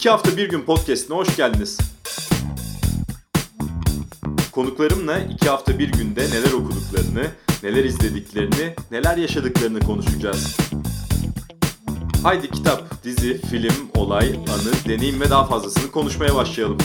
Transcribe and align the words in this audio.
İki 0.00 0.10
hafta 0.10 0.36
bir 0.36 0.48
gün 0.48 0.62
podcastine 0.62 1.16
hoş 1.16 1.36
geldiniz. 1.36 1.78
Konuklarımla 4.52 5.18
iki 5.18 5.48
hafta 5.48 5.78
bir 5.78 5.92
günde 5.92 6.20
neler 6.20 6.52
okuduklarını, 6.52 7.26
neler 7.62 7.84
izlediklerini, 7.84 8.74
neler 8.90 9.16
yaşadıklarını 9.16 9.80
konuşacağız. 9.80 10.56
Haydi 12.22 12.50
kitap, 12.50 13.04
dizi, 13.04 13.40
film, 13.40 13.90
olay, 13.94 14.28
anı, 14.28 14.88
deneyim 14.88 15.20
ve 15.20 15.30
daha 15.30 15.46
fazlasını 15.46 15.90
konuşmaya 15.90 16.34
başlayalım. 16.34 16.78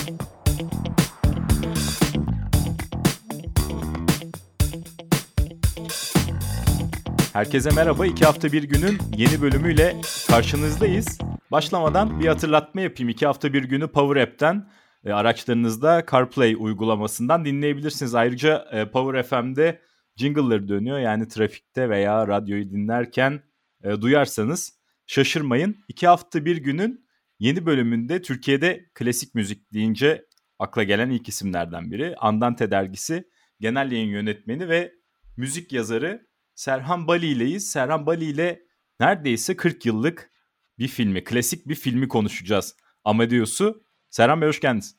Herkese 7.34 7.70
merhaba. 7.70 8.05
İki 8.05 8.25
hafta 8.25 8.52
bir 8.52 8.63
günün 8.63 9.00
yeni 9.17 9.41
bölümüyle 9.41 10.02
karşınızdayız. 10.27 11.17
Başlamadan 11.52 12.20
bir 12.20 12.27
hatırlatma 12.27 12.81
yapayım. 12.81 13.09
İki 13.09 13.26
hafta 13.26 13.53
bir 13.53 13.63
günü 13.63 13.88
Power 13.88 14.22
App'ten 14.23 14.70
e, 15.05 15.12
araçlarınızda 15.12 16.05
CarPlay 16.12 16.55
uygulamasından 16.59 17.45
dinleyebilirsiniz. 17.45 18.16
Ayrıca 18.16 18.67
e, 18.72 18.91
Power 18.91 19.23
FM'de 19.23 19.81
jingle'ları 20.16 20.67
dönüyor. 20.67 21.00
Yani 21.00 21.27
trafikte 21.27 21.89
veya 21.89 22.27
radyoyu 22.27 22.70
dinlerken 22.70 23.41
e, 23.84 24.02
duyarsanız 24.02 24.80
şaşırmayın. 25.08 25.77
İki 25.88 26.08
hafta 26.08 26.45
bir 26.45 26.58
günün 26.58 27.05
yeni 27.39 27.66
bölümünde 27.66 28.22
Türkiye'de 28.22 28.86
klasik 28.94 29.36
müzik 29.36 29.73
deyince 29.73 30.25
akla 30.59 30.84
gelen 30.84 31.09
ilk 31.09 31.30
isimlerden 31.30 31.91
biri. 31.91 32.16
Andante 32.17 32.72
dergisi 32.72 33.30
genel 33.59 33.91
yayın 33.91 34.09
yönetmeni 34.09 34.69
ve 34.69 34.94
müzik 35.38 35.73
yazarı 35.73 36.28
Serhan 36.56 37.08
Bali 37.08 37.25
ileyiz. 37.25 37.69
Serhan 37.69 38.06
Bali 38.06 38.25
ile 38.25 38.62
neredeyse 39.00 39.56
40 39.56 39.86
yıllık 39.86 40.34
bir 40.80 40.88
filmi, 40.88 41.23
klasik 41.23 41.68
bir 41.68 41.76
filmi 41.76 42.08
konuşacağız. 42.08 42.76
Amadeus'u. 43.04 43.84
Serhan 44.09 44.42
Bey 44.42 44.48
hoş 44.48 44.59
geldiniz. 44.59 44.95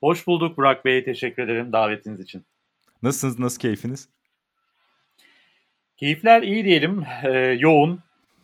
Hoş 0.00 0.26
bulduk 0.26 0.56
Burak 0.56 0.84
Bey. 0.84 1.04
Teşekkür 1.04 1.42
ederim 1.42 1.72
davetiniz 1.72 2.20
için. 2.20 2.44
Nasılsınız? 3.02 3.38
Nasıl 3.38 3.58
keyfiniz? 3.58 4.08
Keyifler 5.96 6.42
iyi 6.42 6.64
diyelim. 6.64 7.04
Ee, 7.24 7.56
yoğun. 7.60 8.00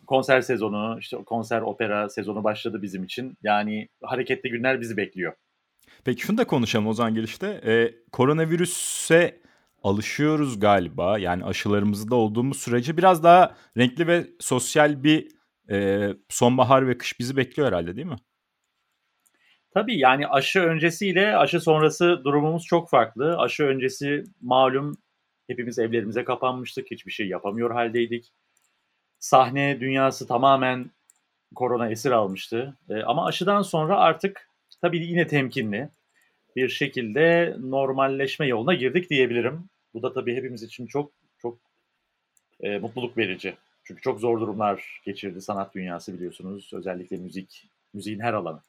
Konser 0.07 0.41
sezonu, 0.41 0.97
işte 0.99 1.17
konser 1.25 1.61
opera 1.61 2.09
sezonu 2.09 2.43
başladı 2.43 2.81
bizim 2.81 3.03
için. 3.03 3.37
Yani 3.43 3.89
hareketli 4.03 4.49
günler 4.49 4.81
bizi 4.81 4.97
bekliyor. 4.97 5.33
Peki 6.05 6.21
şunu 6.21 6.37
da 6.37 6.47
konuşalım 6.47 6.87
o 6.87 6.93
zaman 6.93 7.13
girişte. 7.13 7.61
Ee, 7.65 7.95
koronavirüse 8.11 9.41
alışıyoruz 9.83 10.59
galiba. 10.59 11.19
Yani 11.19 11.45
aşılarımızda 11.45 12.15
olduğumuz 12.15 12.57
sürece 12.57 12.97
biraz 12.97 13.23
daha 13.23 13.55
renkli 13.77 14.07
ve 14.07 14.27
sosyal 14.39 15.03
bir 15.03 15.27
e, 15.71 16.09
sonbahar 16.29 16.87
ve 16.87 16.97
kış 16.97 17.19
bizi 17.19 17.37
bekliyor 17.37 17.67
herhalde 17.67 17.95
değil 17.95 18.07
mi? 18.07 18.17
Tabii 19.71 19.99
yani 19.99 20.27
aşı 20.27 20.59
öncesiyle 20.59 21.37
aşı 21.37 21.59
sonrası 21.59 22.21
durumumuz 22.23 22.65
çok 22.65 22.89
farklı. 22.89 23.37
Aşı 23.37 23.63
öncesi 23.63 24.23
malum 24.41 24.97
hepimiz 25.47 25.79
evlerimize 25.79 26.23
kapanmıştık. 26.23 26.91
Hiçbir 26.91 27.11
şey 27.11 27.27
yapamıyor 27.27 27.71
haldeydik. 27.71 28.31
Sahne 29.19 29.79
dünyası 29.79 30.27
tamamen 30.27 30.91
korona 31.55 31.89
esir 31.89 32.11
almıştı. 32.11 32.77
E, 32.89 33.01
ama 33.01 33.25
aşıdan 33.25 33.61
sonra 33.61 33.97
artık 33.97 34.49
tabii 34.81 35.05
yine 35.07 35.27
temkinli 35.27 35.89
bir 36.55 36.69
şekilde 36.69 37.55
normalleşme 37.59 38.47
yoluna 38.47 38.73
girdik 38.73 39.09
diyebilirim. 39.09 39.69
Bu 39.93 40.03
da 40.03 40.13
tabii 40.13 40.35
hepimiz 40.35 40.63
için 40.63 40.87
çok 40.87 41.11
çok 41.37 41.57
e, 42.59 42.77
mutluluk 42.77 43.17
verici. 43.17 43.53
Çünkü 43.87 44.01
çok 44.01 44.19
zor 44.19 44.41
durumlar 44.41 45.01
geçirdi 45.05 45.41
sanat 45.41 45.75
dünyası 45.75 46.13
biliyorsunuz. 46.13 46.71
Özellikle 46.73 47.17
müzik, 47.17 47.71
müziğin 47.93 48.19
her 48.19 48.33
alanı. 48.33 48.61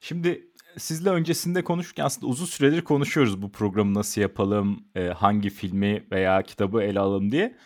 Şimdi 0.00 0.48
sizle 0.76 1.10
öncesinde 1.10 1.64
konuşurken 1.64 2.04
aslında 2.04 2.26
uzun 2.26 2.46
süredir 2.46 2.82
konuşuyoruz 2.82 3.42
bu 3.42 3.52
programı 3.52 3.94
nasıl 3.94 4.20
yapalım, 4.20 4.84
e, 4.94 5.06
hangi 5.08 5.50
filmi 5.50 6.06
veya 6.10 6.42
kitabı 6.42 6.82
ele 6.82 7.00
alalım 7.00 7.32
diye. 7.32 7.56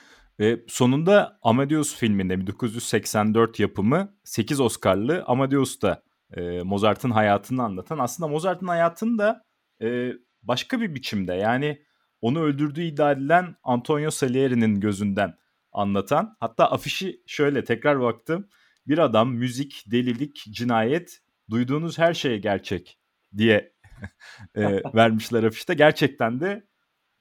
Ve 0.41 0.63
sonunda 0.69 1.39
Amadeus 1.43 1.97
filminde 1.97 2.41
1984 2.41 3.61
yapımı 3.61 4.17
8 4.25 4.61
Oscar'lı 4.61 5.25
Amadeus 5.27 5.83
da 5.83 6.03
e, 6.37 6.63
Mozart'ın 6.63 7.11
hayatını 7.11 7.63
anlatan. 7.63 7.99
Aslında 7.99 8.29
Mozart'ın 8.29 8.69
hayatını 8.69 9.19
da 9.19 9.45
e, 9.83 10.13
başka 10.43 10.81
bir 10.81 10.95
biçimde 10.95 11.35
yani 11.35 11.83
onu 12.21 12.41
öldürdüğü 12.41 12.83
iddia 12.83 13.13
edilen 13.13 13.57
Antonio 13.63 14.11
Salieri'nin 14.11 14.81
gözünden 14.81 15.35
anlatan. 15.73 16.37
Hatta 16.41 16.71
afişi 16.71 17.23
şöyle 17.27 17.65
tekrar 17.65 18.01
baktım. 18.01 18.49
Bir 18.87 18.99
adam, 18.99 19.35
müzik, 19.35 19.85
delilik, 19.87 20.45
cinayet, 20.51 21.21
duyduğunuz 21.51 21.99
her 21.99 22.15
şey 22.15 22.39
gerçek 22.39 22.99
diye 23.37 23.73
e, 24.57 24.83
vermişler 24.95 25.45
afişte. 25.45 25.75
Gerçekten 25.75 26.41
de 26.41 26.67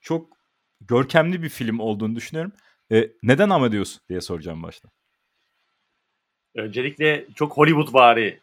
çok 0.01 0.37
görkemli 0.81 1.43
bir 1.43 1.49
film 1.49 1.79
olduğunu 1.79 2.15
düşünüyorum. 2.15 2.51
E, 2.91 3.11
neden 3.23 3.49
Amadeus 3.49 3.99
diye 4.09 4.21
soracağım 4.21 4.63
başta. 4.63 4.89
Öncelikle 6.55 7.27
çok 7.35 7.57
Hollywood 7.57 7.93
vari 7.93 8.39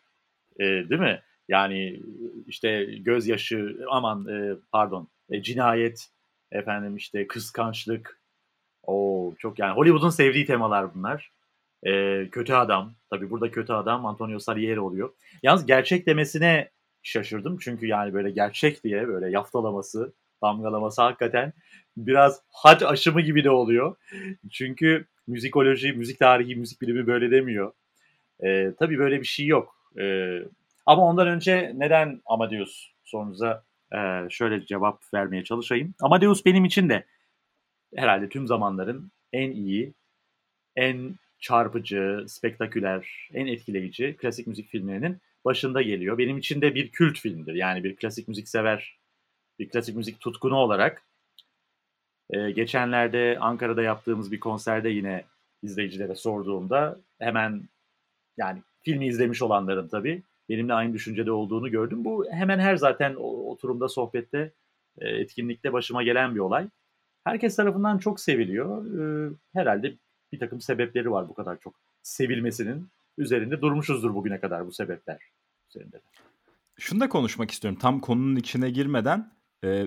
e, 0.61 0.65
değil 0.65 1.01
mi? 1.01 1.23
Yani 1.49 2.03
işte 2.47 2.85
gözyaşı 2.85 3.79
aman 3.91 4.27
e, 4.29 4.57
pardon 4.73 5.09
e, 5.31 5.43
cinayet 5.43 6.09
efendim 6.53 6.97
işte 6.97 7.27
kıskançlık 7.27 8.18
o 8.88 9.34
çok 9.38 9.59
yani 9.59 9.76
Hollywood'un 9.76 10.10
sevdiği 10.10 10.47
temalar 10.47 10.94
bunlar. 10.94 11.31
E, 11.87 12.25
kötü 12.31 12.53
adam 12.53 12.94
tabi 13.10 13.31
burada 13.31 13.50
kötü 13.50 13.72
adam 13.72 14.06
Antonio 14.06 14.38
Salieri 14.38 14.81
oluyor. 14.81 15.10
Yalnız 15.43 15.66
gerçek 15.66 16.06
demesine 16.06 16.71
şaşırdım 17.03 17.59
çünkü 17.59 17.87
yani 17.87 18.15
böyle 18.15 18.31
gerçek 18.31 18.84
diye 18.84 19.09
böyle 19.09 19.31
yaftalaması 19.31 20.12
damgalaması 20.43 21.03
hakikaten 21.03 21.53
biraz 21.97 22.43
hac 22.53 22.82
aşımı 22.82 23.21
gibi 23.21 23.44
de 23.44 23.50
oluyor. 23.50 23.97
Çünkü 24.50 25.06
müzikoloji, 25.26 25.93
müzik 25.93 26.19
tarihi, 26.19 26.56
müzik 26.56 26.82
bilimi 26.82 27.06
böyle 27.06 27.31
demiyor. 27.31 27.72
E, 28.44 28.72
tabii 28.78 28.99
böyle 28.99 29.20
bir 29.20 29.26
şey 29.26 29.47
yok. 29.47 29.75
E, 30.00 30.34
ama 30.87 31.03
ondan 31.03 31.28
önce 31.28 31.72
neden 31.76 32.20
Amadeus 32.26 32.93
sorunuza 33.05 33.65
e, 33.94 33.99
şöyle 34.31 34.66
cevap 34.66 35.00
vermeye 35.15 35.44
çalışayım. 35.44 35.94
Amadeus 36.00 36.44
benim 36.44 36.65
için 36.65 36.88
de 36.88 37.05
herhalde 37.97 38.28
tüm 38.28 38.47
zamanların 38.47 39.10
en 39.32 39.50
iyi, 39.50 39.94
en 40.76 41.15
çarpıcı, 41.38 42.25
spektaküler, 42.28 43.28
en 43.34 43.47
etkileyici 43.47 44.16
klasik 44.16 44.47
müzik 44.47 44.69
filmlerinin 44.69 45.19
başında 45.44 45.82
geliyor. 45.82 46.19
Benim 46.19 46.38
için 46.38 46.60
de 46.60 46.75
bir 46.75 46.91
kült 46.91 47.19
filmdir. 47.19 47.54
Yani 47.54 47.84
bir 47.84 47.97
klasik 47.97 48.28
müzik 48.28 48.49
sever, 48.49 48.99
bir 49.59 49.69
klasik 49.69 49.97
müzik 49.97 50.21
tutkunu 50.21 50.56
olarak. 50.56 51.03
Ee, 52.31 52.50
geçenlerde 52.50 53.38
Ankara'da 53.41 53.82
yaptığımız 53.82 54.32
bir 54.32 54.41
konserde 54.41 54.88
yine 54.88 55.25
izleyicilere 55.62 56.15
sorduğumda 56.15 56.99
hemen 57.19 57.69
yani 58.37 58.62
filmi 58.82 59.06
izlemiş 59.06 59.43
olanların 59.43 59.88
tabii 59.88 60.22
benimle 60.49 60.75
aynı 60.75 60.94
düşüncede 60.94 61.32
olduğunu 61.32 61.70
gördüm. 61.70 62.05
Bu 62.05 62.26
hemen 62.31 62.59
her 62.59 62.76
zaten 62.76 63.15
oturumda, 63.15 63.88
sohbette, 63.88 64.53
e, 64.99 65.09
etkinlikte 65.09 65.72
başıma 65.72 66.03
gelen 66.03 66.34
bir 66.34 66.41
olay. 66.41 66.69
Herkes 67.28 67.56
tarafından 67.56 67.99
çok 67.99 68.21
seviliyor. 68.21 68.87
Ee, 68.87 69.33
herhalde 69.53 69.94
bir 70.33 70.39
takım 70.39 70.61
sebepleri 70.61 71.11
var 71.11 71.28
bu 71.28 71.34
kadar 71.34 71.61
çok 71.61 71.75
sevilmesinin. 72.03 72.89
Üzerinde 73.19 73.61
durmuşuzdur 73.61 74.15
bugüne 74.15 74.41
kadar 74.41 74.66
bu 74.66 74.72
sebepler 74.72 75.19
üzerinde. 75.71 76.00
Şunu 76.78 77.00
da 77.00 77.09
konuşmak 77.09 77.50
istiyorum. 77.50 77.79
Tam 77.82 78.00
konunun 78.00 78.37
içine 78.37 78.70
girmeden 78.70 79.32
e, 79.64 79.87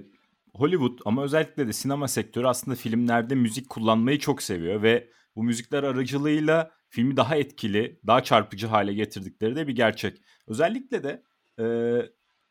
Hollywood 0.56 1.00
ama 1.06 1.24
özellikle 1.24 1.68
de 1.68 1.74
sinema 1.74 2.08
sektörü 2.08 2.48
aslında 2.48 2.76
filmlerde 2.76 3.36
müzik 3.36 3.70
kullanmayı 3.70 4.20
çok 4.20 4.42
seviyor 4.42 4.82
ve 4.82 5.10
bu 5.36 5.44
müzikler 5.44 5.84
aracılığıyla 5.84 6.72
filmi 6.90 7.18
daha 7.18 7.36
etkili, 7.36 8.00
daha 8.08 8.24
çarpıcı 8.24 8.68
hale 8.68 8.94
getirdikleri 8.94 9.56
de 9.56 9.68
bir 9.68 9.76
gerçek. 9.76 10.22
Özellikle 10.48 11.04
de 11.04 11.24
e, 11.60 11.66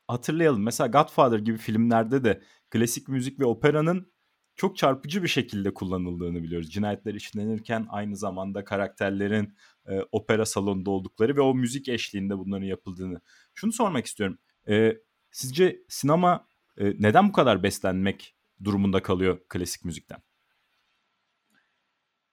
hatırlayalım 0.09 0.63
mesela 0.63 0.89
Godfather 0.89 1.39
gibi 1.39 1.59
filmlerde 1.59 2.25
de 2.25 2.43
klasik 2.71 3.09
müzik 3.09 3.41
ve 3.41 3.45
operanın 3.45 4.13
çok 4.61 4.77
çarpıcı 4.77 5.23
bir 5.23 5.29
şekilde 5.29 5.75
kullanıldığını 5.75 6.43
biliyoruz. 6.43 6.71
Cinayetler 6.71 7.15
işlenirken 7.15 7.87
aynı 7.91 8.17
zamanda 8.17 8.65
karakterlerin 8.65 9.57
e, 9.87 10.01
opera 10.13 10.47
salonunda 10.47 10.91
oldukları 10.91 11.37
ve 11.37 11.41
o 11.41 11.55
müzik 11.55 11.89
eşliğinde 11.89 12.39
bunların 12.39 12.67
yapıldığını. 12.67 13.21
Şunu 13.55 13.73
sormak 13.73 14.07
istiyorum. 14.07 14.39
E, 14.69 14.97
sizce 15.31 15.83
sinema 15.89 16.47
e, 16.79 16.85
neden 16.99 17.29
bu 17.29 17.33
kadar 17.33 17.63
beslenmek 17.63 18.35
durumunda 18.65 19.03
kalıyor 19.03 19.39
klasik 19.49 19.85
müzikten? 19.85 20.23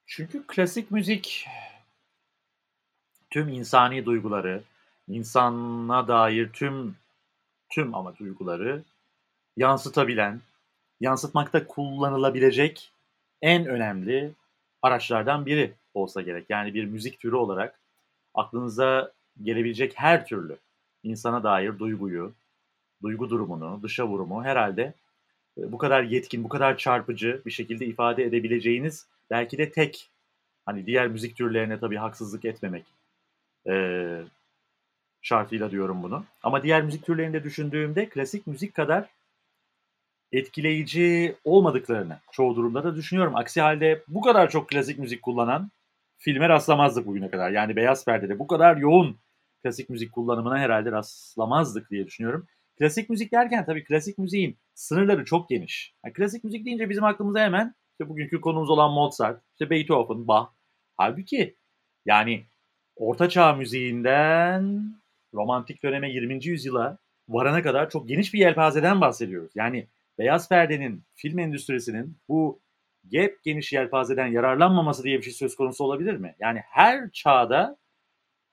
Çünkü 0.06 0.48
klasik 0.48 0.92
müzik 0.92 1.48
tüm 3.30 3.50
insani 3.50 4.06
duyguları, 4.06 4.64
insana 5.08 6.08
dair 6.08 6.50
tüm 6.54 6.96
tüm 7.70 7.96
ama 7.96 8.18
duyguları 8.18 8.84
yansıtabilen, 9.58 10.42
yansıtmakta 11.02 11.68
kullanılabilecek 11.68 12.92
en 13.42 13.66
önemli 13.66 14.32
araçlardan 14.82 15.46
biri 15.46 15.74
olsa 15.94 16.22
gerek. 16.22 16.46
Yani 16.50 16.74
bir 16.74 16.86
müzik 16.86 17.20
türü 17.20 17.36
olarak 17.36 17.80
aklınıza 18.34 19.12
gelebilecek 19.44 19.94
her 19.96 20.26
türlü 20.26 20.58
insana 21.04 21.44
dair 21.44 21.80
duyguyu, 21.80 22.34
duygu 23.04 23.30
durumunu, 23.30 23.80
dışa 23.84 24.08
vurumu 24.08 24.44
herhalde 24.44 24.94
e, 25.58 25.72
bu 25.72 25.78
kadar 25.78 26.04
yetkin, 26.04 26.44
bu 26.44 26.50
kadar 26.50 26.78
çarpıcı 26.78 27.42
bir 27.46 27.52
şekilde 27.52 27.86
ifade 27.86 28.24
edebileceğiniz 28.24 29.08
belki 29.30 29.58
de 29.58 29.72
tek 29.72 30.10
hani 30.66 30.86
diğer 30.86 31.08
müzik 31.08 31.38
türlerine 31.38 31.80
tabii 31.80 31.98
haksızlık 31.98 32.46
etmemek 32.46 32.86
e, 33.68 33.74
şartıyla 35.22 35.72
diyorum 35.72 36.04
bunu. 36.04 36.24
Ama 36.44 36.64
diğer 36.64 36.82
müzik 36.82 37.06
türlerinde 37.06 37.44
düşündüğümde 37.44 38.10
klasik 38.10 38.48
müzik 38.48 38.74
kadar 38.74 39.10
etkileyici 40.32 41.36
olmadıklarını 41.44 42.20
çoğu 42.32 42.56
durumda 42.56 42.84
da 42.84 42.96
düşünüyorum. 42.96 43.36
Aksi 43.36 43.62
halde 43.62 44.04
bu 44.08 44.22
kadar 44.22 44.50
çok 44.50 44.70
klasik 44.70 45.00
müzik 45.00 45.22
kullanan 45.22 45.72
filme 46.18 46.50
rastlamazdık 46.50 47.08
bugüne 47.08 47.30
kadar. 47.30 47.52
Yani 47.52 47.76
Beyaz 47.76 48.06
Perde'de 48.06 48.40
bu 48.40 48.48
kadar 48.48 48.78
yoğun 48.78 49.18
klasik 49.64 49.90
müzik 49.90 50.12
kullanımına 50.12 50.60
herhalde 50.60 50.92
rastlamazdık 50.92 51.92
diye 51.92 52.08
düşünüyorum. 52.08 52.48
Klasik 52.80 53.10
müzik 53.10 53.32
derken 53.32 53.66
tabii 53.66 53.84
klasik 53.84 54.18
müziğin 54.18 54.58
sınırları 54.74 55.26
çok 55.26 55.50
geniş. 55.50 55.94
Yani 56.06 56.14
klasik 56.14 56.44
müzik 56.44 56.66
deyince 56.66 56.90
bizim 56.90 57.04
aklımıza 57.04 57.40
hemen 57.40 57.76
işte 57.92 58.10
bugünkü 58.10 58.42
konumuz 58.42 58.70
olan 58.70 58.92
Mozart, 58.92 59.42
işte 59.52 59.70
Beethoven, 59.70 60.28
Bach. 60.28 60.48
Halbuki 60.98 61.56
yani 62.06 62.46
Orta 62.96 63.30
Çağ 63.30 63.54
müziğinden 63.54 64.94
romantik 65.34 65.84
döneme 65.84 66.12
20. 66.12 66.46
yüzyıla 66.46 66.98
varana 67.30 67.62
kadar 67.62 67.90
çok 67.90 68.08
geniş 68.08 68.34
bir 68.34 68.40
yelpazeden 68.40 69.02
bahsediyoruz. 69.02 69.52
Yani 69.56 69.88
beyaz 70.18 70.50
perdenin, 70.50 71.04
film 71.16 71.40
endüstrisinin 71.40 72.18
bu 72.30 72.60
gep 73.08 73.44
geniş 73.44 73.74
yelpazeden 73.74 74.28
yararlanmaması 74.28 75.04
diye 75.04 75.18
bir 75.18 75.24
şey 75.24 75.34
söz 75.34 75.56
konusu 75.56 75.84
olabilir 75.84 76.18
mi? 76.18 76.36
Yani 76.40 76.60
her 76.64 77.12
çağda 77.12 77.78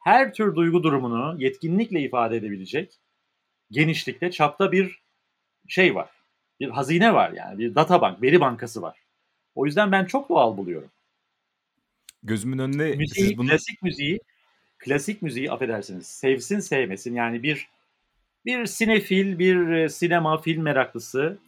her 0.05 0.34
tür 0.34 0.55
duygu 0.55 0.82
durumunu 0.82 1.43
yetkinlikle 1.43 2.00
ifade 2.00 2.37
edebilecek 2.37 3.00
genişlikte, 3.70 4.31
çapta 4.31 4.72
bir 4.72 5.02
şey 5.69 5.94
var. 5.94 6.11
Bir 6.61 6.69
hazine 6.69 7.14
var 7.14 7.32
yani. 7.32 7.58
Bir 7.58 7.75
databank, 7.75 8.22
veri 8.22 8.40
bankası 8.40 8.82
var. 8.82 8.99
O 9.55 9.67
yüzden 9.67 9.93
ben 9.93 10.05
çok 10.05 10.28
doğal 10.28 10.56
buluyorum. 10.56 10.90
Gözümün 12.22 12.58
önünde 12.58 12.96
müziği, 12.96 13.26
siz 13.26 13.38
bunu... 13.38 13.49
klasik 13.49 13.82
müziği 13.82 14.20
klasik 14.78 15.22
müziği 15.22 15.52
affedersiniz 15.52 16.06
sevsin 16.06 16.58
sevmesin 16.58 17.14
yani 17.14 17.43
bir 17.43 17.69
bir 18.44 18.67
sinefil, 18.67 19.38
bir 19.38 19.69
e, 19.69 19.88
sinema 19.88 20.40
film 20.40 20.62
meraklısı 20.62 21.38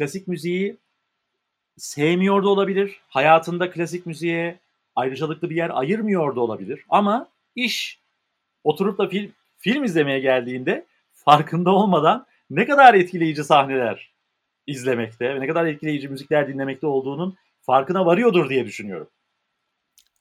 klasik 0.00 0.28
müziği 0.28 0.76
sevmiyor 1.76 2.42
da 2.42 2.48
olabilir. 2.48 3.00
Hayatında 3.08 3.70
klasik 3.70 4.06
müziğe 4.06 4.58
ayrıcalıklı 4.96 5.50
bir 5.50 5.56
yer 5.56 5.70
ayırmıyor 5.78 6.36
da 6.36 6.40
olabilir. 6.40 6.84
Ama 6.88 7.28
iş 7.56 7.98
oturup 8.64 8.98
da 8.98 9.08
film, 9.08 9.32
film 9.58 9.84
izlemeye 9.84 10.20
geldiğinde 10.20 10.86
farkında 11.12 11.70
olmadan 11.70 12.26
ne 12.50 12.66
kadar 12.66 12.94
etkileyici 12.94 13.44
sahneler 13.44 14.10
izlemekte 14.66 15.34
ve 15.34 15.40
ne 15.40 15.46
kadar 15.46 15.66
etkileyici 15.66 16.08
müzikler 16.08 16.48
dinlemekte 16.48 16.86
olduğunun 16.86 17.36
farkına 17.62 18.06
varıyordur 18.06 18.50
diye 18.50 18.66
düşünüyorum. 18.66 19.08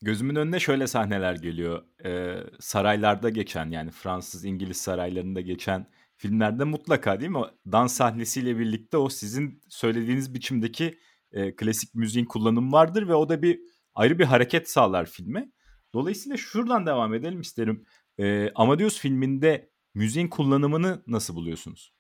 Gözümün 0.02 0.36
önüne 0.36 0.60
şöyle 0.60 0.88
sahneler 0.88 1.36
geliyor. 1.36 1.84
Ee, 2.06 2.38
saraylarda 2.60 3.30
geçen 3.30 3.70
yani 3.72 3.92
Fransız, 3.92 4.46
İngiliz 4.46 4.78
saraylarında 4.78 5.42
geçen 5.42 5.86
filmlerde 6.20 6.64
mutlaka 6.64 7.20
değil 7.20 7.32
mi? 7.32 7.40
Dans 7.72 7.94
sahnesiyle 7.94 8.60
birlikte 8.60 8.98
o 8.98 9.10
sizin 9.10 9.62
söylediğiniz 9.70 10.34
biçimdeki 10.34 11.00
e, 11.32 11.56
klasik 11.56 11.96
müziğin 11.96 12.26
kullanımı 12.26 12.72
vardır 12.72 13.08
ve 13.08 13.16
o 13.16 13.30
da 13.30 13.42
bir 13.42 13.60
ayrı 13.96 14.20
bir 14.20 14.26
hareket 14.26 14.70
sağlar 14.70 15.06
filme. 15.06 15.52
Dolayısıyla 15.94 16.38
şuradan 16.38 16.86
devam 16.86 17.14
edelim 17.14 17.42
isterim. 17.42 17.86
E, 18.18 18.52
Amadeus 18.56 19.00
filminde 19.00 19.70
müziğin 19.94 20.28
kullanımını 20.28 21.04
nasıl 21.08 21.36
buluyorsunuz? 21.36 21.94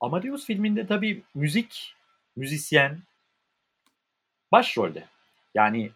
Amadeus 0.00 0.46
filminde 0.46 0.86
tabii 0.86 1.22
müzik, 1.34 1.94
müzisyen 2.36 2.98
başrolde. 4.52 5.04
Yani 5.54 5.90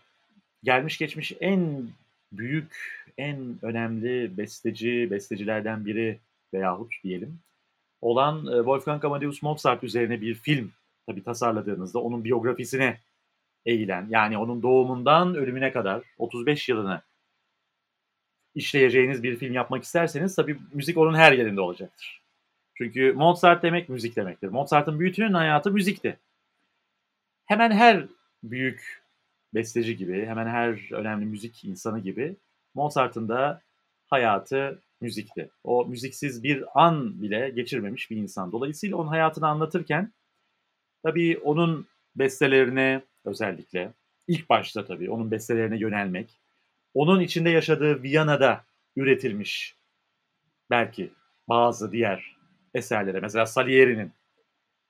gelmiş 0.63 0.99
geçmiş 0.99 1.33
en 1.41 1.89
büyük, 2.33 3.05
en 3.19 3.59
önemli 3.63 4.37
besteci, 4.37 5.09
bestecilerden 5.11 5.87
biri 5.87 6.19
veyahut 6.55 6.93
diyelim 7.05 7.41
olan 8.01 8.47
e, 8.47 8.57
Wolfgang 8.57 9.05
Amadeus 9.05 9.43
Mozart 9.43 9.85
üzerine 9.85 10.21
bir 10.21 10.35
film 10.35 10.73
tabi 11.07 11.23
tasarladığınızda 11.23 11.99
onun 11.99 12.25
biyografisine 12.25 13.01
eğilen 13.67 14.07
yani 14.11 14.39
onun 14.39 14.63
doğumundan 14.63 15.35
ölümüne 15.35 15.73
kadar 15.73 16.03
35 16.19 16.69
yılını 16.69 17.03
işleyeceğiniz 18.55 19.23
bir 19.23 19.37
film 19.37 19.53
yapmak 19.53 19.85
isterseniz 19.85 20.35
tabi 20.37 20.59
müzik 20.73 20.99
onun 20.99 21.15
her 21.15 21.33
yerinde 21.33 21.61
olacaktır. 21.61 22.23
Çünkü 22.75 23.13
Mozart 23.13 23.63
demek 23.63 23.89
müzik 23.89 24.17
demektir. 24.17 24.49
Mozart'ın 24.49 25.01
bütün 25.01 25.33
hayatı 25.33 25.71
müzikti. 25.71 26.19
Hemen 27.47 27.71
her 27.71 28.07
büyük 28.43 29.05
besteci 29.55 29.97
gibi, 29.97 30.27
hemen 30.27 30.47
her 30.47 30.93
önemli 30.93 31.27
müzik 31.27 31.65
insanı 31.65 32.01
gibi 32.01 32.37
Mozart'ın 32.75 33.29
da 33.29 33.63
hayatı 34.07 34.83
müzikti. 35.01 35.51
O 35.65 35.87
müziksiz 35.87 36.43
bir 36.43 36.65
an 36.75 37.23
bile 37.23 37.51
geçirmemiş 37.51 38.11
bir 38.11 38.17
insan. 38.17 38.53
Dolayısıyla 38.53 38.97
onun 38.97 39.09
hayatını 39.09 39.49
anlatırken 39.49 40.13
tabii 41.03 41.39
onun 41.39 41.87
bestelerine 42.17 43.03
özellikle 43.25 43.93
ilk 44.29 44.49
başta 44.51 44.85
tabii 44.85 45.11
onun 45.11 45.31
bestelerine 45.31 45.79
yönelmek, 45.79 46.41
onun 46.95 47.21
içinde 47.21 47.51
yaşadığı 47.51 48.03
Viyana'da 48.03 48.65
üretilmiş 48.97 49.77
belki 50.71 51.13
bazı 51.49 51.93
diğer 51.93 52.37
eserlere 52.75 53.21
mesela 53.21 53.47
Salieri'nin 53.47 54.13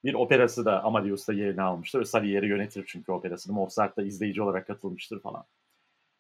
bir 0.05 0.15
operası 0.15 0.65
da 0.65 0.85
Amadeus'ta 0.85 1.33
yerini 1.33 1.63
almıştır. 1.63 2.05
Salieri 2.05 2.47
yönetir 2.47 2.85
çünkü 2.87 3.13
operasını. 3.13 3.55
Mozart 3.55 3.97
da 3.97 4.03
izleyici 4.03 4.43
olarak 4.43 4.67
katılmıştır 4.67 5.21
falan. 5.21 5.45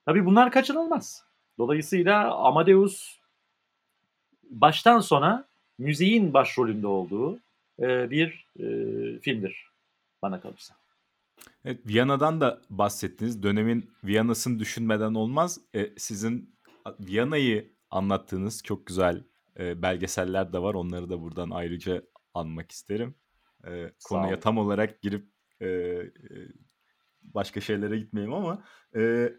Tabii 0.06 0.26
bunlar 0.26 0.50
kaçınılmaz. 0.50 1.24
Dolayısıyla 1.58 2.34
Amadeus 2.34 3.18
baştan 4.50 5.00
sona 5.00 5.44
müziğin 5.78 6.34
başrolünde 6.34 6.86
olduğu 6.86 7.38
e, 7.80 8.10
bir 8.10 8.46
e, 8.58 8.64
filmdir 9.20 9.70
bana 10.22 10.40
kalırsa. 10.40 10.74
Evet, 11.64 11.86
Viyana'dan 11.86 12.40
da 12.40 12.60
bahsettiniz. 12.70 13.42
Dönemin 13.42 13.90
Viyana'sını 14.04 14.58
düşünmeden 14.58 15.14
olmaz. 15.14 15.60
E, 15.74 15.90
sizin 15.96 16.54
Viyana'yı 17.00 17.72
anlattığınız 17.90 18.62
çok 18.62 18.86
güzel 18.86 19.24
e, 19.58 19.82
belgeseller 19.82 20.52
de 20.52 20.58
var. 20.58 20.74
Onları 20.74 21.10
da 21.10 21.20
buradan 21.20 21.50
ayrıca 21.50 22.02
anmak 22.34 22.72
isterim. 22.72 23.14
E, 23.66 23.92
konuya 24.04 24.40
tam 24.40 24.58
olarak 24.58 25.02
girip 25.02 25.26
e, 25.60 25.66
e, 25.66 26.10
başka 27.22 27.60
şeylere 27.60 27.98
gitmeyeyim 27.98 28.34
ama 28.34 28.64
e, 28.96 29.32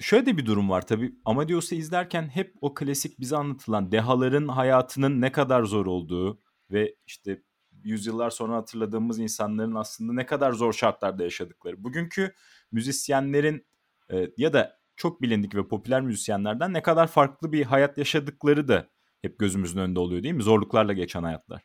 şöyle 0.00 0.26
de 0.26 0.36
bir 0.36 0.46
durum 0.46 0.70
var 0.70 0.86
tabii. 0.86 1.14
Amadeus'u 1.24 1.74
izlerken 1.74 2.28
hep 2.28 2.54
o 2.60 2.74
klasik 2.74 3.20
bize 3.20 3.36
anlatılan 3.36 3.92
dehaların 3.92 4.48
hayatının 4.48 5.20
ne 5.20 5.32
kadar 5.32 5.64
zor 5.64 5.86
olduğu 5.86 6.40
ve 6.70 6.96
işte 7.06 7.42
yüzyıllar 7.84 8.30
sonra 8.30 8.56
hatırladığımız 8.56 9.18
insanların 9.18 9.74
aslında 9.74 10.12
ne 10.12 10.26
kadar 10.26 10.52
zor 10.52 10.72
şartlarda 10.72 11.22
yaşadıkları. 11.22 11.84
Bugünkü 11.84 12.34
müzisyenlerin 12.72 13.66
e, 14.12 14.30
ya 14.36 14.52
da 14.52 14.78
çok 14.96 15.22
bilindik 15.22 15.54
ve 15.54 15.68
popüler 15.68 16.00
müzisyenlerden 16.00 16.72
ne 16.72 16.82
kadar 16.82 17.06
farklı 17.06 17.52
bir 17.52 17.64
hayat 17.64 17.98
yaşadıkları 17.98 18.68
da 18.68 18.88
hep 19.22 19.38
gözümüzün 19.38 19.78
önünde 19.78 20.00
oluyor 20.00 20.22
değil 20.22 20.34
mi? 20.34 20.42
Zorluklarla 20.42 20.92
geçen 20.92 21.22
hayatlar. 21.22 21.62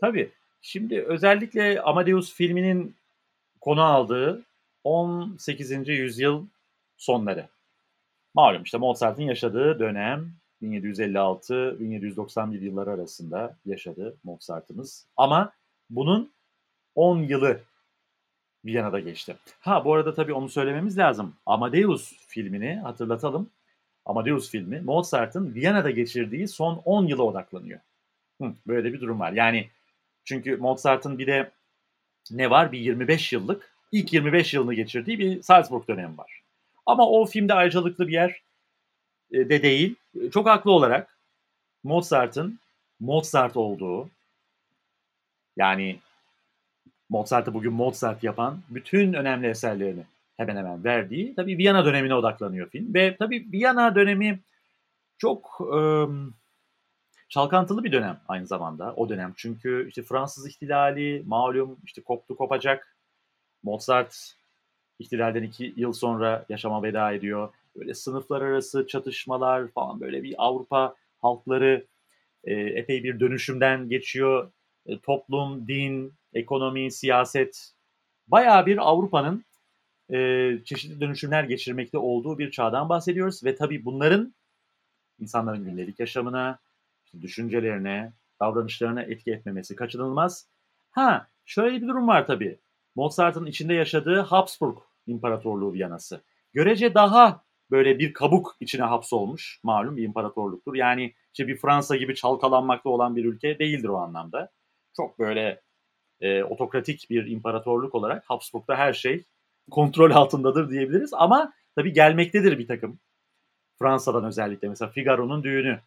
Tabii. 0.00 0.32
Şimdi 0.60 1.02
özellikle 1.02 1.82
Amadeus 1.82 2.34
filminin 2.34 2.96
konu 3.60 3.82
aldığı 3.82 4.44
18. 4.84 5.88
yüzyıl 5.88 6.46
sonları. 7.02 7.48
Malum 8.34 8.62
işte 8.62 8.78
Mozart'ın 8.78 9.22
yaşadığı 9.22 9.78
dönem 9.78 10.32
1756-1791 10.62 12.64
yılları 12.64 12.90
arasında 12.90 13.56
yaşadı 13.64 14.16
Mozart'ımız. 14.24 15.06
Ama 15.16 15.52
bunun 15.90 16.32
10 16.94 17.18
yılı 17.18 17.60
Viyana'da 18.64 19.00
geçti. 19.00 19.36
Ha 19.60 19.84
bu 19.84 19.94
arada 19.94 20.14
tabii 20.14 20.32
onu 20.32 20.48
söylememiz 20.48 20.98
lazım. 20.98 21.34
Amadeus 21.46 22.12
filmini 22.26 22.74
hatırlatalım. 22.74 23.50
Amadeus 24.04 24.50
filmi 24.50 24.80
Mozart'ın 24.80 25.54
Viyana'da 25.54 25.90
geçirdiği 25.90 26.48
son 26.48 26.82
10 26.84 27.06
yıla 27.06 27.22
odaklanıyor. 27.22 27.80
Hı, 28.42 28.54
böyle 28.66 28.92
bir 28.92 29.00
durum 29.00 29.20
var. 29.20 29.32
Yani 29.32 29.68
çünkü 30.24 30.56
Mozart'ın 30.56 31.18
bir 31.18 31.26
de 31.26 31.50
ne 32.30 32.50
var? 32.50 32.72
Bir 32.72 32.78
25 32.78 33.32
yıllık, 33.32 33.74
ilk 33.92 34.12
25 34.12 34.54
yılını 34.54 34.74
geçirdiği 34.74 35.18
bir 35.18 35.42
Salzburg 35.42 35.88
dönemi 35.88 36.18
var. 36.18 36.41
Ama 36.86 37.08
o 37.08 37.26
filmde 37.26 37.54
ayrıcalıklı 37.54 38.08
bir 38.08 38.12
yer 38.12 38.42
e, 39.32 39.48
de 39.48 39.62
değil. 39.62 39.94
Çok 40.32 40.46
haklı 40.46 40.70
olarak 40.70 41.18
Mozart'ın 41.84 42.58
Mozart 43.00 43.56
olduğu 43.56 44.10
yani 45.56 45.98
Mozart'ı 47.08 47.54
bugün 47.54 47.72
Mozart 47.72 48.24
yapan 48.24 48.58
bütün 48.70 49.12
önemli 49.12 49.46
eserlerini 49.46 50.04
hemen 50.36 50.56
hemen 50.56 50.84
verdiği 50.84 51.34
tabii 51.34 51.58
Viyana 51.58 51.84
dönemine 51.84 52.14
odaklanıyor 52.14 52.68
film. 52.68 52.94
Ve 52.94 53.16
tabii 53.16 53.52
Viyana 53.52 53.94
dönemi 53.94 54.40
çok 55.18 55.60
e, 55.74 55.80
çalkantılı 57.28 57.84
bir 57.84 57.92
dönem 57.92 58.20
aynı 58.28 58.46
zamanda 58.46 58.94
o 58.96 59.08
dönem. 59.08 59.32
Çünkü 59.36 59.88
işte 59.88 60.02
Fransız 60.02 60.48
ihtilali 60.48 61.22
malum 61.26 61.78
işte 61.84 62.02
koptu 62.02 62.36
kopacak. 62.36 62.96
Mozart 63.62 64.34
ihtilalden 65.02 65.42
iki 65.42 65.74
yıl 65.76 65.92
sonra 65.92 66.44
yaşama 66.48 66.82
veda 66.82 67.12
ediyor. 67.12 67.48
Böyle 67.76 67.94
sınıflar 67.94 68.42
arası 68.42 68.86
çatışmalar 68.86 69.68
falan 69.68 70.00
böyle 70.00 70.22
bir 70.22 70.34
Avrupa 70.38 70.94
halkları 71.22 71.86
e, 72.44 72.54
epey 72.54 73.04
bir 73.04 73.20
dönüşümden 73.20 73.88
geçiyor. 73.88 74.52
E, 74.86 74.98
toplum, 74.98 75.68
din, 75.68 76.12
ekonomi, 76.34 76.90
siyaset 76.90 77.72
bayağı 78.28 78.66
bir 78.66 78.88
Avrupa'nın 78.88 79.44
e, 80.12 80.58
çeşitli 80.64 81.00
dönüşümler 81.00 81.44
geçirmekte 81.44 81.98
olduğu 81.98 82.38
bir 82.38 82.50
çağdan 82.50 82.88
bahsediyoruz. 82.88 83.44
Ve 83.44 83.56
tabii 83.56 83.84
bunların 83.84 84.34
insanların 85.18 85.64
gündelik 85.64 86.00
yaşamına, 86.00 86.58
düşüncelerine, 87.20 88.12
davranışlarına 88.40 89.02
etki 89.02 89.32
etmemesi 89.32 89.76
kaçınılmaz. 89.76 90.48
Ha 90.90 91.26
şöyle 91.44 91.82
bir 91.82 91.88
durum 91.88 92.08
var 92.08 92.26
tabii. 92.26 92.58
Mozart'ın 92.94 93.46
içinde 93.46 93.74
yaşadığı 93.74 94.20
Habsburg 94.20 94.78
İmparatorluğu 95.06 95.72
Viyana'sı. 95.72 96.22
Görece 96.52 96.94
daha 96.94 97.44
böyle 97.70 97.98
bir 97.98 98.12
kabuk 98.12 98.56
içine 98.60 98.82
hapsolmuş 98.82 99.60
malum 99.62 99.96
bir 99.96 100.02
imparatorluktur. 100.02 100.74
Yani 100.74 101.14
işte 101.32 101.48
bir 101.48 101.56
Fransa 101.56 101.96
gibi 101.96 102.14
çalkalanmakta 102.14 102.88
olan 102.88 103.16
bir 103.16 103.24
ülke 103.24 103.58
değildir 103.58 103.88
o 103.88 103.96
anlamda. 103.96 104.50
Çok 104.96 105.18
böyle 105.18 105.62
e, 106.20 106.42
otokratik 106.44 107.10
bir 107.10 107.26
imparatorluk 107.26 107.94
olarak 107.94 108.24
Habsburg'da 108.26 108.76
her 108.76 108.92
şey 108.92 109.24
kontrol 109.70 110.10
altındadır 110.10 110.70
diyebiliriz. 110.70 111.10
Ama 111.14 111.52
tabii 111.76 111.92
gelmektedir 111.92 112.58
bir 112.58 112.66
takım. 112.66 113.00
Fransa'dan 113.78 114.24
özellikle 114.24 114.68
mesela 114.68 114.90
Figaro'nun 114.90 115.44
düğünü 115.44 115.80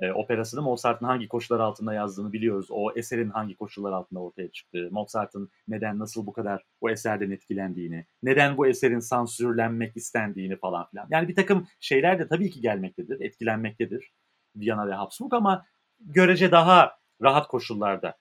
e, 0.00 0.12
operasını 0.12 0.62
Mozart'ın 0.62 1.06
hangi 1.06 1.28
koşullar 1.28 1.60
altında 1.60 1.94
yazdığını 1.94 2.32
biliyoruz. 2.32 2.66
O 2.70 2.92
eserin 2.96 3.30
hangi 3.30 3.56
koşullar 3.56 3.92
altında 3.92 4.20
ortaya 4.20 4.50
çıktığı, 4.50 4.88
Mozart'ın 4.90 5.50
neden 5.68 5.98
nasıl 5.98 6.26
bu 6.26 6.32
kadar 6.32 6.62
bu 6.82 6.90
eserden 6.90 7.30
etkilendiğini, 7.30 8.06
neden 8.22 8.56
bu 8.56 8.66
eserin 8.66 9.00
sansürlenmek 9.00 9.96
istendiğini 9.96 10.56
falan 10.56 10.86
filan. 10.90 11.06
Yani 11.10 11.28
bir 11.28 11.34
takım 11.34 11.68
şeyler 11.80 12.18
de 12.18 12.28
tabii 12.28 12.50
ki 12.50 12.60
gelmektedir, 12.60 13.20
etkilenmektedir 13.20 14.12
Viyana 14.56 14.88
ve 14.88 14.92
Habsburg 14.92 15.34
ama 15.34 15.66
görece 16.00 16.50
daha 16.50 16.98
rahat 17.22 17.48
koşullarda 17.48 18.16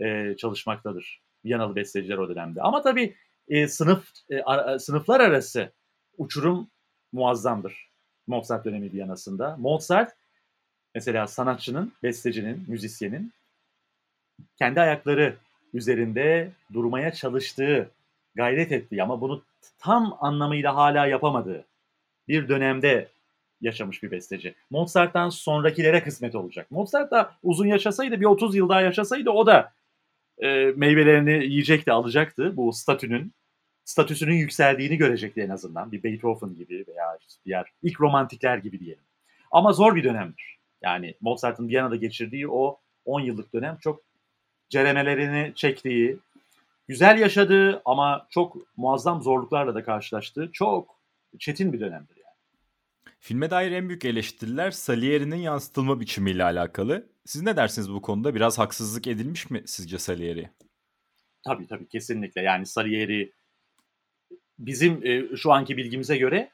e, 0.00 0.36
çalışmaktadır 0.36 1.22
Viyanalı 1.44 1.76
besteciler 1.76 2.18
o 2.18 2.28
dönemde. 2.28 2.62
Ama 2.62 2.82
tabii 2.82 3.16
e, 3.48 3.68
sınıf 3.68 4.08
e, 4.30 4.42
a, 4.42 4.78
sınıflar 4.78 5.20
arası 5.20 5.72
uçurum 6.18 6.70
muazzamdır 7.12 7.90
Mozart 8.26 8.64
dönemi 8.64 8.92
Viyana'sında. 8.92 9.56
Mozart 9.56 10.16
mesela 10.96 11.26
sanatçının, 11.26 11.92
bestecinin, 12.02 12.64
müzisyenin 12.68 13.32
kendi 14.58 14.80
ayakları 14.80 15.36
üzerinde 15.74 16.50
durmaya 16.72 17.12
çalıştığı, 17.12 17.90
gayret 18.34 18.72
ettiği 18.72 19.02
ama 19.02 19.20
bunu 19.20 19.42
tam 19.78 20.18
anlamıyla 20.20 20.76
hala 20.76 21.06
yapamadığı 21.06 21.64
bir 22.28 22.48
dönemde 22.48 23.08
yaşamış 23.60 24.02
bir 24.02 24.10
besteci. 24.10 24.54
Mozart'tan 24.70 25.28
sonrakilere 25.28 26.02
kısmet 26.02 26.34
olacak. 26.34 26.70
Mozart 26.70 27.10
da 27.10 27.32
uzun 27.42 27.66
yaşasaydı, 27.66 28.20
bir 28.20 28.26
30 28.26 28.56
yıl 28.56 28.68
daha 28.68 28.80
yaşasaydı 28.80 29.30
o 29.30 29.46
da 29.46 29.72
e, 30.38 30.64
meyvelerini 30.76 31.44
yiyecekti, 31.44 31.92
alacaktı 31.92 32.56
bu 32.56 32.72
statünün. 32.72 33.32
Statüsünün 33.84 34.34
yükseldiğini 34.34 34.96
görecekti 34.96 35.40
en 35.40 35.50
azından. 35.50 35.92
Bir 35.92 36.02
Beethoven 36.02 36.54
gibi 36.54 36.84
veya 36.88 37.18
diğer 37.44 37.66
ilk 37.82 38.00
romantikler 38.00 38.58
gibi 38.58 38.80
diyelim. 38.80 39.04
Ama 39.50 39.72
zor 39.72 39.96
bir 39.96 40.04
dönemdir. 40.04 40.55
Yani 40.82 41.14
Mozart'ın 41.20 41.68
Viyana'da 41.68 41.96
geçirdiği 41.96 42.48
o 42.48 42.78
10 43.04 43.20
yıllık 43.20 43.52
dönem 43.54 43.78
çok 43.80 44.02
ceremelerini 44.68 45.52
çektiği, 45.54 46.18
güzel 46.88 47.18
yaşadığı 47.18 47.82
ama 47.84 48.26
çok 48.30 48.56
muazzam 48.76 49.22
zorluklarla 49.22 49.74
da 49.74 49.84
karşılaştığı 49.84 50.50
çok 50.52 50.96
çetin 51.38 51.72
bir 51.72 51.80
dönemdir 51.80 52.16
yani. 52.16 52.26
Filme 53.18 53.50
dair 53.50 53.72
en 53.72 53.88
büyük 53.88 54.04
eleştiriler 54.04 54.70
Salieri'nin 54.70 55.36
yansıtılma 55.36 56.00
biçimiyle 56.00 56.44
alakalı. 56.44 57.06
Siz 57.24 57.42
ne 57.42 57.56
dersiniz 57.56 57.92
bu 57.92 58.02
konuda? 58.02 58.34
Biraz 58.34 58.58
haksızlık 58.58 59.06
edilmiş 59.06 59.50
mi 59.50 59.62
sizce 59.66 59.98
Salieri? 59.98 60.50
Tabii 61.44 61.66
tabii 61.66 61.88
kesinlikle. 61.88 62.42
Yani 62.42 62.66
Salieri 62.66 63.32
bizim 64.58 65.06
e, 65.06 65.36
şu 65.36 65.52
anki 65.52 65.76
bilgimize 65.76 66.16
göre 66.16 66.50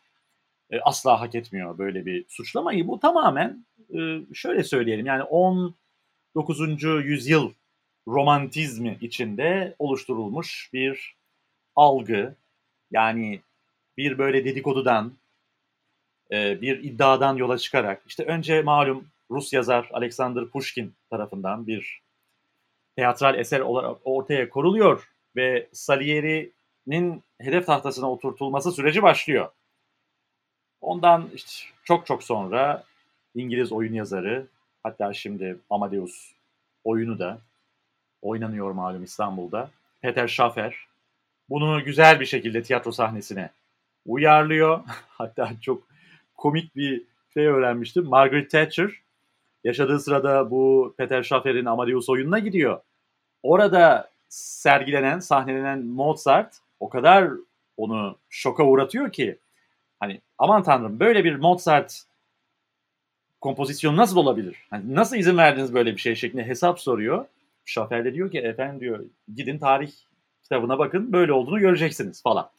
e, 0.72 0.80
asla 0.80 1.20
hak 1.20 1.34
etmiyor 1.34 1.78
böyle 1.78 2.06
bir 2.06 2.24
suçlamayı. 2.28 2.88
Bu 2.88 3.00
tamamen 3.00 3.66
e, 3.94 4.20
şöyle 4.34 4.64
söyleyelim 4.64 5.06
yani 5.06 5.22
19. 5.22 6.82
yüzyıl 6.82 7.52
romantizmi 8.08 8.98
içinde 9.00 9.74
oluşturulmuş 9.78 10.70
bir 10.72 11.16
algı. 11.76 12.34
Yani 12.90 13.40
bir 13.96 14.18
böyle 14.18 14.44
dedikodudan, 14.44 15.12
e, 16.32 16.60
bir 16.60 16.84
iddiadan 16.84 17.36
yola 17.36 17.58
çıkarak 17.58 18.02
işte 18.06 18.24
önce 18.24 18.62
malum 18.62 19.08
Rus 19.30 19.52
yazar 19.52 19.90
Alexander 19.92 20.46
Pushkin 20.46 20.94
tarafından 21.10 21.66
bir 21.66 22.02
teatral 22.96 23.38
eser 23.38 23.60
olarak 23.60 23.96
ortaya 24.04 24.48
koruluyor 24.48 25.08
ve 25.36 25.68
Salieri'nin 25.72 27.22
hedef 27.40 27.66
tahtasına 27.66 28.12
oturtulması 28.12 28.72
süreci 28.72 29.02
başlıyor. 29.02 29.50
Ondan 30.82 31.28
işte 31.34 31.52
çok 31.84 32.06
çok 32.06 32.22
sonra 32.22 32.84
İngiliz 33.34 33.72
oyun 33.72 33.92
yazarı 33.92 34.46
hatta 34.82 35.12
şimdi 35.12 35.58
Amadeus 35.70 36.32
oyunu 36.84 37.18
da 37.18 37.38
oynanıyor 38.22 38.70
malum 38.70 39.04
İstanbul'da. 39.04 39.70
Peter 40.00 40.28
Schaffer 40.28 40.76
bunu 41.48 41.84
güzel 41.84 42.20
bir 42.20 42.26
şekilde 42.26 42.62
tiyatro 42.62 42.92
sahnesine 42.92 43.50
uyarlıyor. 44.06 44.80
hatta 45.08 45.50
çok 45.60 45.82
komik 46.36 46.76
bir 46.76 47.02
şey 47.34 47.46
öğrenmiştim. 47.46 48.04
Margaret 48.04 48.50
Thatcher 48.50 48.90
yaşadığı 49.64 50.00
sırada 50.00 50.50
bu 50.50 50.94
Peter 50.98 51.22
Schaffer'in 51.22 51.64
Amadeus 51.64 52.08
oyununa 52.08 52.38
gidiyor. 52.38 52.80
Orada 53.42 54.10
sergilenen, 54.28 55.18
sahnelenen 55.18 55.84
Mozart 55.84 56.58
o 56.80 56.88
kadar 56.88 57.30
onu 57.76 58.16
şoka 58.30 58.64
uğratıyor 58.64 59.12
ki 59.12 59.38
hani 60.02 60.20
aman 60.38 60.62
tanrım 60.62 61.00
böyle 61.00 61.24
bir 61.24 61.34
Mozart 61.34 62.02
kompozisyonu 63.40 63.96
nasıl 63.96 64.16
olabilir? 64.16 64.56
Hani 64.70 64.94
nasıl 64.94 65.16
izin 65.16 65.36
verdiniz 65.36 65.74
böyle 65.74 65.92
bir 65.92 66.00
şey 66.00 66.14
şeklinde 66.14 66.46
hesap 66.46 66.80
soruyor. 66.80 67.26
Schaffer 67.64 68.04
de 68.04 68.14
diyor 68.14 68.30
ki 68.30 68.38
efendim 68.38 68.80
diyor 68.80 69.04
gidin 69.34 69.58
tarih 69.58 69.92
kitabına 70.42 70.78
bakın 70.78 71.12
böyle 71.12 71.32
olduğunu 71.32 71.60
göreceksiniz 71.60 72.22
falan. 72.22 72.50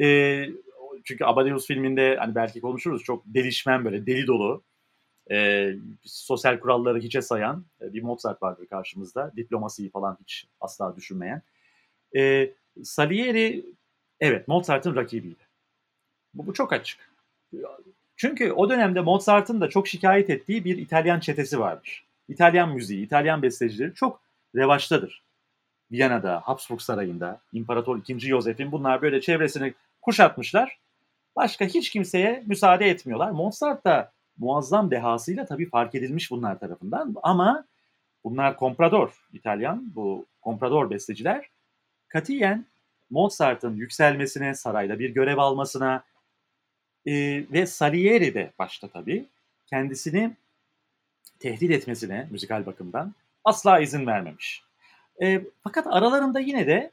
Ee, 0.00 0.48
çünkü 1.04 1.24
Amadeus 1.24 1.66
filminde 1.66 2.16
hani 2.16 2.34
belki 2.34 2.60
konuşuruz 2.60 3.02
çok 3.02 3.22
delişmen 3.26 3.84
böyle 3.84 4.06
deli 4.06 4.26
dolu 4.26 4.62
e, 5.30 5.68
sosyal 6.02 6.60
kuralları 6.60 6.98
hiçe 6.98 7.22
sayan 7.22 7.64
e, 7.80 7.92
bir 7.92 8.02
Mozart 8.02 8.42
vardır 8.42 8.66
karşımızda. 8.66 9.32
Diplomasiyi 9.36 9.90
falan 9.90 10.18
hiç 10.20 10.46
asla 10.60 10.96
düşünmeyen. 10.96 11.42
E, 12.16 12.52
Salieri 12.82 13.66
evet 14.20 14.48
Mozart'ın 14.48 14.96
rakibiydi. 14.96 15.51
Bu, 16.34 16.46
bu 16.46 16.54
çok 16.54 16.72
açık. 16.72 17.12
Çünkü 18.16 18.52
o 18.52 18.70
dönemde 18.70 19.00
Mozart'ın 19.00 19.60
da 19.60 19.68
çok 19.68 19.88
şikayet 19.88 20.30
ettiği 20.30 20.64
bir 20.64 20.78
İtalyan 20.78 21.20
çetesi 21.20 21.60
vardır. 21.60 22.04
İtalyan 22.28 22.74
müziği, 22.74 23.06
İtalyan 23.06 23.42
bestecileri 23.42 23.94
çok 23.94 24.20
revaçtadır. 24.54 25.22
Viyana'da, 25.92 26.40
Habsburg 26.44 26.80
Sarayı'nda, 26.80 27.40
İmparator 27.52 28.00
II. 28.08 28.18
Josef'in 28.18 28.72
bunlar 28.72 29.02
böyle 29.02 29.20
çevresini 29.20 29.74
kuşatmışlar. 30.02 30.78
Başka 31.36 31.64
hiç 31.64 31.90
kimseye 31.90 32.42
müsaade 32.46 32.86
etmiyorlar. 32.86 33.30
Mozart 33.30 33.84
da 33.84 34.12
muazzam 34.38 34.90
dehasıyla 34.90 35.46
tabii 35.46 35.68
fark 35.68 35.94
edilmiş 35.94 36.30
bunlar 36.30 36.58
tarafından 36.58 37.14
ama 37.22 37.64
bunlar 38.24 38.56
komprador 38.56 39.26
İtalyan, 39.32 39.92
bu 39.94 40.26
komprador 40.40 40.90
besteciler 40.90 41.48
katiyen 42.08 42.66
Mozart'ın 43.10 43.76
yükselmesine, 43.76 44.54
sarayda 44.54 44.98
bir 44.98 45.10
görev 45.10 45.38
almasına, 45.38 46.04
e, 47.06 47.12
ve 47.52 47.66
Salieri 47.66 48.34
de 48.34 48.52
başta 48.58 48.88
tabii 48.88 49.26
kendisini 49.66 50.36
tehdit 51.38 51.70
etmesine 51.70 52.28
müzikal 52.30 52.66
bakımdan 52.66 53.14
asla 53.44 53.80
izin 53.80 54.06
vermemiş. 54.06 54.62
E, 55.22 55.42
fakat 55.64 55.86
aralarında 55.86 56.40
yine 56.40 56.66
de 56.66 56.90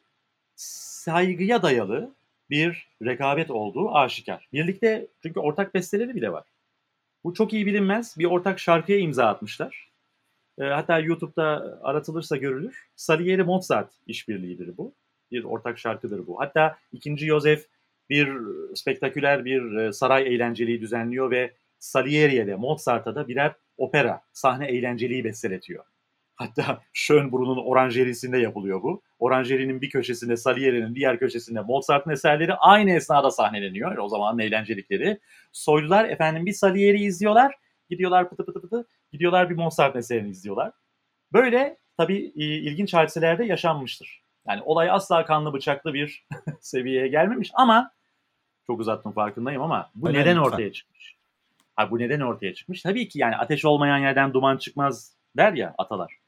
saygıya 0.55 1.63
dayalı 1.63 2.11
bir 2.49 2.87
rekabet 3.03 3.51
olduğu 3.51 3.95
aşikar. 3.95 4.47
Birlikte 4.53 5.07
çünkü 5.23 5.39
ortak 5.39 5.73
besteleri 5.73 6.15
bile 6.15 6.31
var. 6.31 6.43
Bu 7.23 7.33
çok 7.33 7.53
iyi 7.53 7.65
bilinmez. 7.65 8.15
Bir 8.17 8.25
ortak 8.25 8.59
şarkıya 8.59 8.99
imza 8.99 9.27
atmışlar. 9.27 9.89
E, 10.59 10.63
hatta 10.63 10.99
YouTube'da 10.99 11.79
aratılırsa 11.83 12.37
görülür. 12.37 12.87
Salieri 12.95 13.43
Mozart 13.43 13.91
işbirliğidir 14.07 14.77
bu. 14.77 14.93
Bir 15.31 15.43
ortak 15.43 15.79
şarkıdır 15.79 16.27
bu. 16.27 16.39
Hatta 16.39 16.77
ikinci 16.91 17.25
Yosef 17.25 17.65
bir 18.09 18.29
spektaküler 18.75 19.45
bir 19.45 19.75
e, 19.75 19.93
saray 19.93 20.35
eğlenceliği 20.35 20.81
düzenliyor 20.81 21.31
ve 21.31 21.53
Salieri'ye 21.79 22.47
de 22.47 22.55
Mozart'a 22.55 23.15
da 23.15 23.27
birer 23.27 23.53
opera, 23.77 24.21
sahne 24.33 24.67
eğlenceliği 24.67 25.23
besteletiyor. 25.23 25.85
Hatta 26.35 26.81
Schönbrun'un 26.93 27.65
oranjerisinde 27.65 28.37
yapılıyor 28.37 28.83
bu. 28.83 29.01
Oranjerinin 29.19 29.81
bir 29.81 29.89
köşesinde 29.89 30.37
Salieri'nin 30.37 30.95
diğer 30.95 31.19
köşesinde 31.19 31.61
Mozart'ın 31.61 32.11
eserleri 32.11 32.53
aynı 32.53 32.91
esnada 32.91 33.31
sahneleniyor. 33.31 33.97
O 33.97 34.09
zamanın 34.09 34.39
eğlencelikleri. 34.39 35.19
Soylular 35.51 36.09
efendim 36.09 36.45
bir 36.45 36.53
Salieri 36.53 37.03
izliyorlar. 37.03 37.55
Gidiyorlar 37.89 38.29
pıtı 38.29 38.45
pıtı 38.45 38.61
pıtı. 38.61 38.87
Gidiyorlar 39.11 39.49
bir 39.49 39.55
Mozart 39.55 39.95
eserini 39.95 40.29
izliyorlar. 40.29 40.71
Böyle 41.33 41.77
tabii 41.97 42.17
ilginç 42.35 42.93
hadiselerde 42.93 43.45
yaşanmıştır. 43.45 44.23
Yani 44.47 44.61
olay 44.61 44.89
asla 44.91 45.25
kanlı 45.25 45.53
bıçaklı 45.53 45.93
bir 45.93 46.27
seviyeye 46.61 47.07
gelmemiş 47.07 47.51
ama 47.53 47.91
çok 48.69 48.79
uzattım 48.79 49.11
farkındayım 49.11 49.61
ama 49.61 49.91
bu 49.95 50.07
Öyle 50.07 50.19
neden 50.19 50.37
lütfen. 50.37 50.51
ortaya 50.51 50.73
çıkmış? 50.73 51.15
Ha, 51.75 51.91
bu 51.91 51.99
neden 51.99 52.19
ortaya 52.19 52.53
çıkmış? 52.53 52.81
Tabii 52.81 53.07
ki 53.07 53.19
yani 53.19 53.35
ateş 53.35 53.65
olmayan 53.65 53.97
yerden 53.97 54.33
duman 54.33 54.57
çıkmaz 54.57 55.13
der 55.37 55.53
ya 55.53 55.75
atalar. 55.77 56.19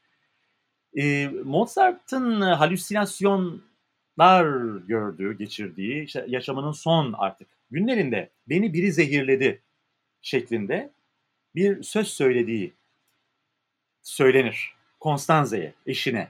Ee, 0.96 1.28
Mozart'ın 1.44 2.40
halüsinasyonlar 2.40 4.44
gördüğü, 4.86 5.38
geçirdiği, 5.38 6.04
işte 6.04 6.24
yaşamının 6.28 6.72
son 6.72 7.12
artık 7.12 7.48
günlerinde 7.70 8.30
beni 8.48 8.72
biri 8.72 8.92
zehirledi 8.92 9.62
şeklinde 10.22 10.90
bir 11.54 11.82
söz 11.82 12.08
söylediği 12.08 12.72
söylenir. 14.02 14.74
Konstanze'ye, 15.00 15.74
eşine. 15.86 16.28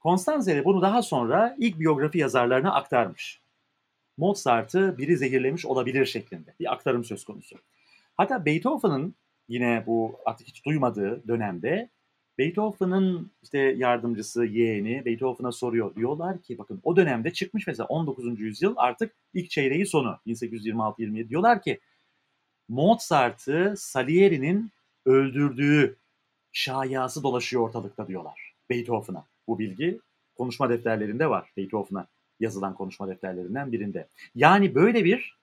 Konstanze 0.00 0.64
bunu 0.64 0.82
daha 0.82 1.02
sonra 1.02 1.56
ilk 1.58 1.80
biyografi 1.80 2.18
yazarlarına 2.18 2.74
aktarmış. 2.74 3.39
Mozart'ı 4.20 4.98
biri 4.98 5.16
zehirlemiş 5.16 5.66
olabilir 5.66 6.06
şeklinde 6.06 6.54
bir 6.60 6.72
aktarım 6.72 7.04
söz 7.04 7.24
konusu. 7.24 7.56
Hatta 8.16 8.44
Beethoven'ın 8.44 9.14
yine 9.48 9.84
bu 9.86 10.18
artık 10.24 10.48
hiç 10.48 10.64
duymadığı 10.64 11.28
dönemde 11.28 11.90
Beethoven'ın 12.38 13.32
işte 13.42 13.58
yardımcısı, 13.58 14.44
yeğeni 14.44 15.04
Beethoven'a 15.04 15.52
soruyor. 15.52 15.94
Diyorlar 15.94 16.42
ki 16.42 16.58
bakın 16.58 16.80
o 16.82 16.96
dönemde 16.96 17.32
çıkmış 17.32 17.66
mesela 17.66 17.86
19. 17.86 18.40
yüzyıl 18.40 18.74
artık 18.76 19.16
ilk 19.34 19.50
çeyreği 19.50 19.86
sonu 19.86 20.18
1826-27 20.26 21.28
diyorlar 21.28 21.62
ki 21.62 21.80
Mozart'ı 22.68 23.74
Salieri'nin 23.76 24.70
öldürdüğü 25.06 25.96
şayası 26.52 27.22
dolaşıyor 27.22 27.62
ortalıkta 27.62 28.08
diyorlar 28.08 28.54
Beethoven'a. 28.70 29.26
Bu 29.46 29.58
bilgi 29.58 30.00
konuşma 30.34 30.70
defterlerinde 30.70 31.30
var 31.30 31.52
Beethoven'a 31.56 32.06
yazılan 32.40 32.74
konuşma 32.74 33.08
defterlerinden 33.08 33.72
birinde. 33.72 34.08
Yani 34.34 34.74
böyle 34.74 35.04
bir 35.04 35.40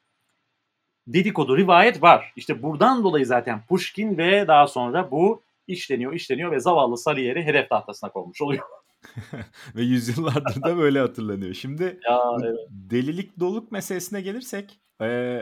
dedikodu, 1.07 1.57
rivayet 1.57 2.01
var. 2.01 2.33
İşte 2.35 2.63
buradan 2.63 3.03
dolayı 3.03 3.25
zaten 3.25 3.65
Pushkin 3.65 4.17
ve 4.17 4.47
daha 4.47 4.67
sonra 4.67 5.11
bu 5.11 5.43
işleniyor, 5.67 6.13
işleniyor 6.13 6.51
ve 6.51 6.59
zavallı 6.59 6.97
Salieri 6.97 7.43
hedef 7.43 7.69
tahtasına 7.69 8.11
konmuş 8.11 8.41
oluyor. 8.41 8.63
ve 9.75 9.81
yüzyıllardır 9.81 10.63
da 10.63 10.77
böyle 10.77 10.99
hatırlanıyor. 10.99 11.53
Şimdi 11.53 11.83
ya, 12.09 12.21
evet. 12.43 12.57
delilik 12.69 13.39
doluk 13.39 13.71
meselesine 13.71 14.21
gelirsek 14.21 14.79
e, 15.01 15.39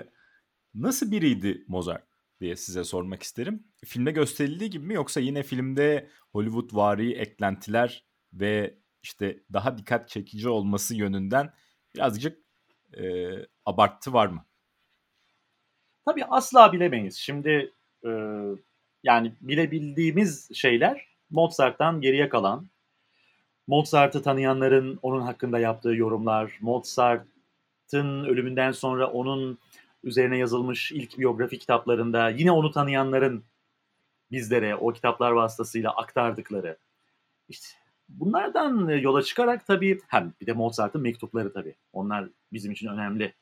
nasıl 0.74 1.12
biriydi 1.12 1.66
Mozart 1.68 2.04
diye 2.40 2.56
size 2.56 2.84
sormak 2.84 3.24
isterim. 3.24 3.64
Filmde 3.86 4.12
gösterildiği 4.12 4.70
gibi 4.70 4.86
mi 4.86 4.94
yoksa 4.94 5.20
yine 5.20 5.44
filmde 5.44 6.10
Hollywood 6.32 6.76
vari 6.76 7.14
eklentiler 7.14 8.06
ve 8.34 8.78
işte 9.06 9.40
daha 9.54 9.78
dikkat 9.78 10.10
çekici 10.10 10.50
olması 10.50 10.96
yönünden 10.96 11.54
birazcık 11.96 12.38
e, 12.98 13.32
abartı 13.66 14.14
var 14.14 14.28
mı? 14.28 14.46
Tabii 16.06 16.26
asla 16.26 16.74
bilemeyiz. 16.74 17.16
Şimdi 17.16 17.74
e, 18.06 18.10
yani 19.04 19.34
bilebildiğimiz 19.42 20.50
şeyler 20.54 21.08
Mozart'tan 21.30 22.02
geriye 22.02 22.30
kalan, 22.30 22.70
Mozart'ı 23.68 24.22
tanıyanların 24.22 25.00
onun 25.02 25.22
hakkında 25.22 25.60
yaptığı 25.60 25.96
yorumlar, 25.96 26.58
Mozart'ın 26.62 28.26
ölümünden 28.26 28.72
sonra 28.72 29.12
onun 29.12 29.60
üzerine 30.04 30.38
yazılmış 30.38 30.92
ilk 30.92 31.18
biyografi 31.18 31.60
kitaplarında 31.60 32.30
yine 32.30 32.52
onu 32.52 32.72
tanıyanların 32.72 33.44
bizlere 34.32 34.76
o 34.76 34.94
kitaplar 34.94 35.32
vasıtasıyla 35.32 35.92
aktardıkları. 35.92 36.78
İşte 37.50 37.85
bunlardan 38.10 38.88
yola 38.88 39.24
çıkarak 39.24 39.68
tabii 39.68 40.00
hem 40.08 40.34
bir 40.42 40.46
de 40.46 40.54
Mozart'ın 40.54 41.02
mektupları 41.02 41.54
tabii. 41.54 41.76
Onlar 41.94 42.30
bizim 42.54 42.72
için 42.72 42.88
önemli 42.88 43.34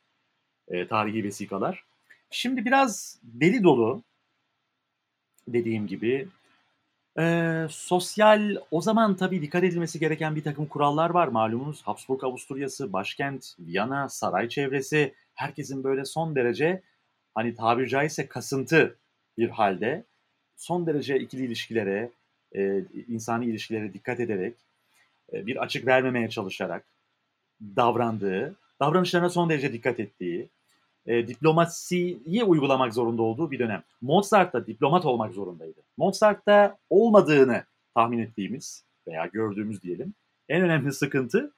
e, 0.67 0.87
tarihi 0.87 1.23
vesikalar. 1.23 1.83
Şimdi 2.29 2.65
biraz 2.65 3.19
deli 3.23 3.63
dolu 3.63 4.03
dediğim 5.47 5.87
gibi 5.87 6.27
e, 7.19 7.67
sosyal 7.69 8.55
o 8.71 8.81
zaman 8.81 9.15
tabii 9.15 9.41
dikkat 9.41 9.63
edilmesi 9.63 9.99
gereken 9.99 10.35
bir 10.35 10.43
takım 10.43 10.65
kurallar 10.65 11.09
var 11.09 11.27
malumunuz. 11.27 11.81
Habsburg 11.81 12.23
Avusturyası, 12.23 12.93
başkent, 12.93 13.55
Viyana, 13.59 14.09
saray 14.09 14.49
çevresi 14.49 15.13
herkesin 15.33 15.83
böyle 15.83 16.05
son 16.05 16.35
derece 16.35 16.81
hani 17.35 17.55
tabiri 17.55 17.89
caizse 17.89 18.27
kasıntı 18.27 18.97
bir 19.37 19.49
halde 19.49 20.05
son 20.55 20.87
derece 20.87 21.19
ikili 21.19 21.45
ilişkilere, 21.45 22.11
e, 22.55 22.83
insani 23.07 23.45
ilişkilere 23.45 23.93
dikkat 23.93 24.19
ederek 24.19 24.55
e, 25.33 25.45
bir 25.45 25.63
açık 25.63 25.87
vermemeye 25.87 26.29
çalışarak 26.29 26.85
davrandığı, 27.61 28.55
davranışlarına 28.79 29.29
son 29.29 29.49
derece 29.49 29.73
dikkat 29.73 29.99
ettiği, 29.99 30.49
e, 31.05 31.27
diplomasiyi 31.27 32.43
uygulamak 32.43 32.93
zorunda 32.93 33.21
olduğu 33.21 33.51
bir 33.51 33.59
dönem. 33.59 33.83
Mozart 34.01 34.53
da 34.53 34.67
diplomat 34.67 35.05
olmak 35.05 35.33
zorundaydı. 35.33 35.79
Mozart 35.97 36.47
da 36.47 36.77
olmadığını 36.89 37.63
tahmin 37.95 38.19
ettiğimiz 38.19 38.83
veya 39.07 39.25
gördüğümüz 39.25 39.83
diyelim 39.83 40.13
en 40.49 40.61
önemli 40.61 40.93
sıkıntı 40.93 41.53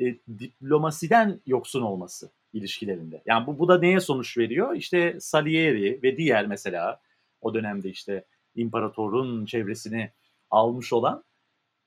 e, 0.00 0.04
diplomasiden 0.38 1.40
yoksun 1.46 1.82
olması 1.82 2.30
ilişkilerinde. 2.52 3.22
Yani 3.26 3.46
bu, 3.46 3.58
bu 3.58 3.68
da 3.68 3.78
neye 3.78 4.00
sonuç 4.00 4.38
veriyor? 4.38 4.74
İşte 4.74 5.20
Salieri 5.20 6.00
ve 6.02 6.16
diğer 6.16 6.46
mesela 6.46 7.00
o 7.40 7.54
dönemde 7.54 7.90
işte 7.90 8.24
imparatorun 8.56 9.46
çevresini 9.46 10.10
almış 10.50 10.92
olan 10.92 11.24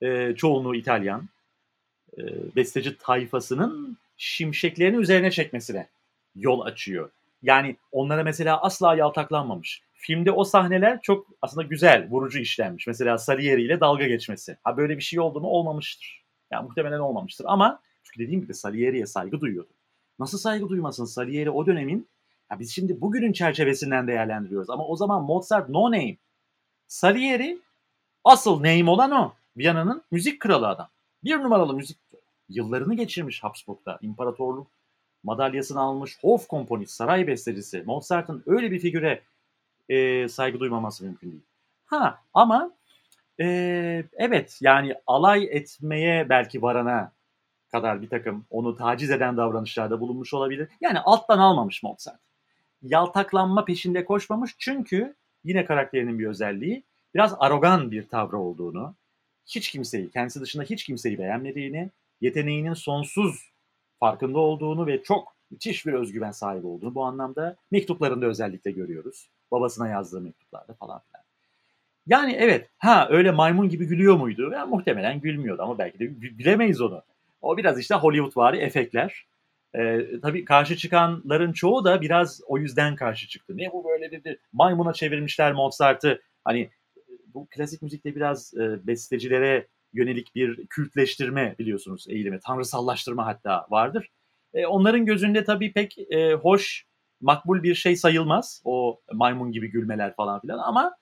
e, 0.02 0.34
çoğunluğu 0.36 0.74
İtalyan 0.74 1.28
e, 2.18 2.22
besteci 2.56 2.98
tayfasının 2.98 3.98
şimşeklerini 4.16 4.96
üzerine 4.96 5.30
çekmesine 5.30 5.88
yol 6.34 6.60
açıyor. 6.60 7.10
Yani 7.42 7.76
onlara 7.92 8.22
mesela 8.22 8.62
asla 8.62 8.94
yaltaklanmamış. 8.94 9.82
Filmde 9.94 10.32
o 10.32 10.44
sahneler 10.44 11.00
çok 11.02 11.26
aslında 11.42 11.66
güzel, 11.66 12.08
vurucu 12.10 12.38
işlenmiş. 12.38 12.86
Mesela 12.86 13.18
Salieri 13.18 13.62
ile 13.62 13.80
dalga 13.80 14.06
geçmesi. 14.06 14.56
Ha 14.64 14.76
böyle 14.76 14.96
bir 14.96 15.02
şey 15.02 15.20
oldu 15.20 15.40
mu 15.40 15.48
olmamıştır. 15.48 16.24
Yani 16.50 16.66
muhtemelen 16.66 16.98
olmamıştır 16.98 17.44
ama 17.48 17.80
çünkü 18.02 18.20
dediğim 18.24 18.40
gibi 18.40 18.54
Salieri'ye 18.54 19.06
saygı 19.06 19.40
duyuyordu. 19.40 19.70
Nasıl 20.18 20.38
saygı 20.38 20.68
duymasın 20.68 21.04
Salieri 21.04 21.50
o 21.50 21.66
dönemin 21.66 22.08
ya 22.50 22.58
biz 22.58 22.74
şimdi 22.74 23.00
bugünün 23.00 23.32
çerçevesinden 23.32 24.06
değerlendiriyoruz 24.06 24.70
ama 24.70 24.86
o 24.86 24.96
zaman 24.96 25.22
Mozart 25.22 25.68
no 25.68 25.92
name. 25.92 26.16
Salieri 26.86 27.58
asıl 28.24 28.56
name 28.56 28.90
olan 28.90 29.10
o. 29.10 29.32
Viyana'nın 29.56 30.02
müzik 30.10 30.40
kralı 30.40 30.68
adam. 30.68 30.88
Bir 31.24 31.38
numaralı 31.38 31.74
müzik 31.74 31.98
yıllarını 32.48 32.94
geçirmiş 32.94 33.44
Habsburg'da. 33.44 33.98
İmparatorluk 34.02 34.66
madalyasını 35.22 35.80
almış 35.80 36.18
Hof 36.20 36.48
komponist, 36.48 36.92
saray 36.92 37.26
bestecisi. 37.26 37.82
Mozart'ın 37.86 38.42
öyle 38.46 38.70
bir 38.70 38.78
figüre 38.78 39.22
e, 39.88 40.28
saygı 40.28 40.60
duymaması 40.60 41.04
mümkün 41.04 41.30
değil. 41.30 41.42
Ha 41.86 42.18
ama 42.34 42.70
e, 43.40 44.04
evet 44.12 44.58
yani 44.60 44.94
alay 45.06 45.48
etmeye 45.50 46.28
belki 46.28 46.62
varana 46.62 47.12
kadar 47.72 48.02
bir 48.02 48.08
takım 48.08 48.44
onu 48.50 48.76
taciz 48.76 49.10
eden 49.10 49.36
davranışlarda 49.36 50.00
bulunmuş 50.00 50.34
olabilir. 50.34 50.68
Yani 50.80 51.00
alttan 51.00 51.38
almamış 51.38 51.82
Mozart. 51.82 52.20
Yaltaklanma 52.82 53.64
peşinde 53.64 54.04
koşmamış 54.04 54.54
çünkü 54.58 55.14
yine 55.44 55.64
karakterinin 55.64 56.18
bir 56.18 56.26
özelliği 56.26 56.82
biraz 57.14 57.34
arogan 57.38 57.90
bir 57.90 58.08
tavrı 58.08 58.38
olduğunu, 58.38 58.94
hiç 59.46 59.70
kimseyi, 59.70 60.10
kendisi 60.10 60.40
dışında 60.40 60.64
hiç 60.64 60.84
kimseyi 60.84 61.18
beğenmediğini, 61.18 61.90
yeteneğinin 62.20 62.74
sonsuz 62.74 63.52
farkında 64.00 64.38
olduğunu 64.38 64.86
ve 64.86 65.02
çok 65.02 65.36
müthiş 65.50 65.86
bir 65.86 65.92
özgüven 65.92 66.30
sahibi 66.30 66.66
olduğunu 66.66 66.94
bu 66.94 67.04
anlamda 67.04 67.56
mektuplarında 67.70 68.26
özellikle 68.26 68.70
görüyoruz. 68.70 69.28
Babasına 69.50 69.88
yazdığı 69.88 70.20
mektuplarda 70.20 70.74
falan 70.74 71.00
filan. 71.00 71.24
Yani 72.06 72.36
evet, 72.38 72.68
ha 72.78 73.08
öyle 73.10 73.30
maymun 73.30 73.68
gibi 73.68 73.86
gülüyor 73.86 74.16
muydu? 74.16 74.50
Ya, 74.50 74.66
muhtemelen 74.66 75.20
gülmüyordu 75.20 75.62
ama 75.62 75.78
belki 75.78 75.98
de 75.98 76.20
bilemeyiz 76.20 76.80
onu. 76.80 77.02
O 77.40 77.56
biraz 77.56 77.78
işte 77.78 77.94
Hollywood 77.94 78.36
vari 78.36 78.56
efektler. 78.56 79.26
Ee, 79.74 80.06
tabii 80.22 80.44
karşı 80.44 80.76
çıkanların 80.76 81.52
çoğu 81.52 81.84
da 81.84 82.00
biraz 82.00 82.40
o 82.46 82.58
yüzden 82.58 82.96
karşı 82.96 83.28
çıktı. 83.28 83.56
Ne 83.56 83.72
bu 83.72 83.84
böyle 83.84 84.10
dedi. 84.10 84.38
Maymuna 84.52 84.92
çevirmişler 84.92 85.52
Mozart'ı. 85.52 86.22
Hani 86.44 86.70
bu 87.34 87.46
klasik 87.50 87.82
müzikte 87.82 88.16
biraz 88.16 88.54
e, 88.54 88.86
bestecilere 88.86 89.68
yönelik 89.92 90.34
bir 90.34 90.66
kültleştirme 90.66 91.54
biliyorsunuz 91.58 92.06
eğilimi. 92.08 92.40
Tanrısallaştırma 92.40 93.26
hatta 93.26 93.66
vardır. 93.70 94.10
E, 94.54 94.66
onların 94.66 95.06
gözünde 95.06 95.44
tabii 95.44 95.72
pek 95.72 95.98
e, 95.98 96.34
hoş 96.34 96.84
makbul 97.20 97.62
bir 97.62 97.74
şey 97.74 97.96
sayılmaz. 97.96 98.62
O 98.64 99.00
maymun 99.12 99.52
gibi 99.52 99.70
gülmeler 99.70 100.14
falan 100.14 100.40
filan 100.40 100.58
ama 100.58 100.96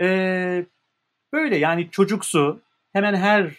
e, 0.00 0.66
böyle 1.32 1.56
yani 1.56 1.90
çocuksu 1.90 2.60
hemen 2.92 3.14
her 3.14 3.54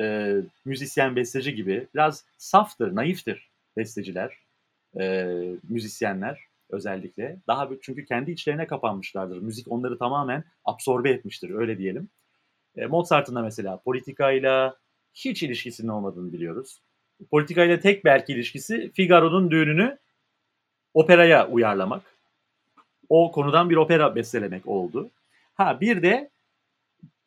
e, 0.00 0.36
müzisyen 0.64 1.16
besteci 1.16 1.54
gibi 1.54 1.86
biraz 1.94 2.24
saftır, 2.38 2.94
naiftir 2.94 3.50
besteciler, 3.76 4.36
e, 5.00 5.26
müzisyenler 5.68 6.45
özellikle. 6.70 7.36
Daha 7.46 7.68
çünkü 7.82 8.04
kendi 8.04 8.30
içlerine 8.30 8.66
kapanmışlardır. 8.66 9.38
Müzik 9.38 9.72
onları 9.72 9.98
tamamen 9.98 10.44
absorbe 10.64 11.10
etmiştir 11.10 11.50
öyle 11.50 11.78
diyelim. 11.78 12.08
E, 12.76 12.86
Mozart'ın 12.86 13.34
da 13.34 13.42
mesela 13.42 13.76
politikayla 13.76 14.76
hiç 15.14 15.42
ilişkisinin 15.42 15.88
olmadığını 15.88 16.32
biliyoruz. 16.32 16.80
Politikayla 17.30 17.80
tek 17.80 18.04
belki 18.04 18.32
ilişkisi 18.32 18.90
Figaro'nun 18.94 19.50
düğününü 19.50 19.98
operaya 20.94 21.48
uyarlamak. 21.48 22.02
O 23.08 23.32
konudan 23.32 23.70
bir 23.70 23.76
opera 23.76 24.14
bestelemek 24.14 24.68
oldu. 24.68 25.10
Ha 25.54 25.80
bir 25.80 26.02
de 26.02 26.30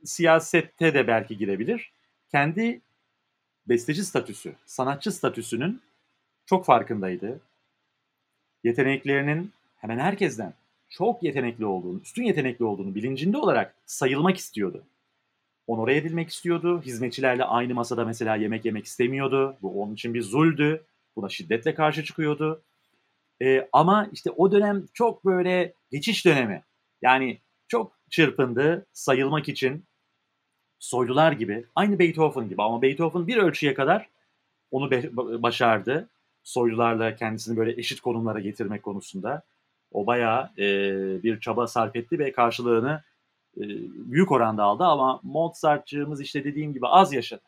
siyasette 0.04 0.93
de 0.93 1.08
belki 1.08 1.38
girebilir. 1.38 1.91
Kendi 2.32 2.82
besteci 3.69 4.06
statüsü, 4.06 4.54
sanatçı 4.65 5.12
statüsünün 5.12 5.82
çok 6.45 6.65
farkındaydı. 6.65 7.39
Yeteneklerinin 8.63 9.52
hemen 9.78 10.00
herkesten 10.00 10.54
çok 10.89 11.24
yetenekli 11.24 11.65
olduğunu, 11.65 12.00
üstün 12.02 12.24
yetenekli 12.24 12.65
olduğunu 12.65 12.95
bilincinde 12.95 13.38
olarak 13.38 13.76
sayılmak 13.86 14.38
istiyordu. 14.38 14.84
Onore 15.67 15.98
edilmek 15.98 16.30
istiyordu. 16.30 16.82
Hizmetçilerle 16.82 17.43
aynı 17.43 17.74
masada 17.74 18.06
mesela 18.06 18.36
yemek 18.36 18.65
yemek 18.65 18.86
istemiyordu. 18.86 19.58
Bu 19.62 19.82
onun 19.82 19.93
için 19.93 20.13
bir 20.13 20.22
zuldü. 20.22 20.84
Buna 21.15 21.30
şiddetle 21.30 21.74
karşı 21.74 22.04
çıkıyordu. 22.04 22.62
Ee, 23.41 23.69
ama 23.74 24.10
işte 24.13 24.32
o 24.32 24.52
dönem 24.52 24.86
çok 24.93 25.26
böyle 25.26 25.74
geçiş 25.91 26.26
dönemi. 26.26 26.63
Yani 27.02 27.38
çok 27.67 27.91
çırpındı 28.10 28.86
sayılmak 28.93 29.50
için 29.50 29.84
soylular 30.80 31.32
gibi. 31.32 31.65
Aynı 31.76 32.00
Beethoven 32.00 32.50
gibi 32.50 32.63
ama 32.63 32.82
Beethoven 32.82 33.28
bir 33.28 33.38
ölçüye 33.38 33.74
kadar 33.74 34.10
onu 34.72 34.91
başardı. 35.43 36.10
Soylularla 36.50 37.16
kendisini 37.16 37.58
böyle 37.58 37.80
eşit 37.80 38.02
konumlara 38.02 38.40
getirmek 38.40 38.84
konusunda. 38.84 39.44
O 39.92 40.08
bayağı 40.08 40.50
e, 40.58 40.64
bir 41.24 41.40
çaba 41.40 41.68
sarf 41.68 41.96
etti 41.96 42.20
ve 42.20 42.32
karşılığını 42.32 43.04
e, 43.58 43.64
büyük 44.12 44.32
oranda 44.32 44.64
aldı 44.64 44.84
ama 44.84 45.20
Mozart'cığımız 45.24 46.22
işte 46.22 46.44
dediğim 46.44 46.74
gibi 46.74 46.88
az 46.88 47.14
yaşadı. 47.14 47.42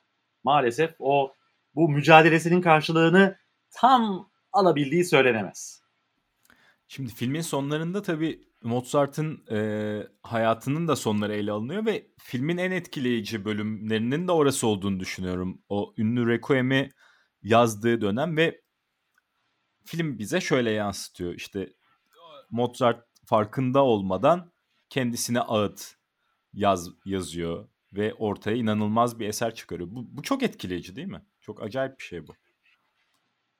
Maalesef 0.43 0.95
o 0.99 1.33
bu 1.75 1.89
mücadelesinin 1.89 2.61
karşılığını 2.61 3.37
tam 3.71 4.29
alabildiği 4.53 5.05
söylenemez. 5.05 5.81
Şimdi 6.87 7.13
filmin 7.13 7.41
sonlarında 7.41 8.01
tabii 8.01 8.41
Mozart'ın 8.63 9.43
e, 9.51 9.59
hayatının 10.23 10.87
da 10.87 10.95
sonları 10.95 11.33
ele 11.33 11.51
alınıyor 11.51 11.85
ve 11.85 12.07
filmin 12.17 12.57
en 12.57 12.71
etkileyici 12.71 13.45
bölümlerinin 13.45 14.27
de 14.27 14.31
orası 14.31 14.67
olduğunu 14.67 14.99
düşünüyorum. 14.99 15.61
O 15.69 15.93
ünlü 15.97 16.27
Requiem'i 16.27 16.89
yazdığı 17.43 18.01
dönem 18.01 18.37
ve 18.37 18.61
film 19.85 20.19
bize 20.19 20.41
şöyle 20.41 20.71
yansıtıyor. 20.71 21.33
İşte 21.33 21.69
Mozart 22.49 23.05
farkında 23.25 23.83
olmadan 23.83 24.51
kendisine 24.89 25.39
ağıt 25.39 25.95
yaz 26.53 26.89
yazıyor 27.05 27.67
ve 27.93 28.13
ortaya 28.13 28.57
inanılmaz 28.57 29.19
bir 29.19 29.27
eser 29.27 29.55
çıkarıyor. 29.55 29.89
Bu, 29.91 30.07
bu 30.11 30.21
çok 30.21 30.43
etkileyici 30.43 30.95
değil 30.95 31.07
mi? 31.07 31.21
Çok 31.41 31.63
acayip 31.63 31.99
bir 31.99 32.03
şey 32.03 32.27
bu. 32.27 32.35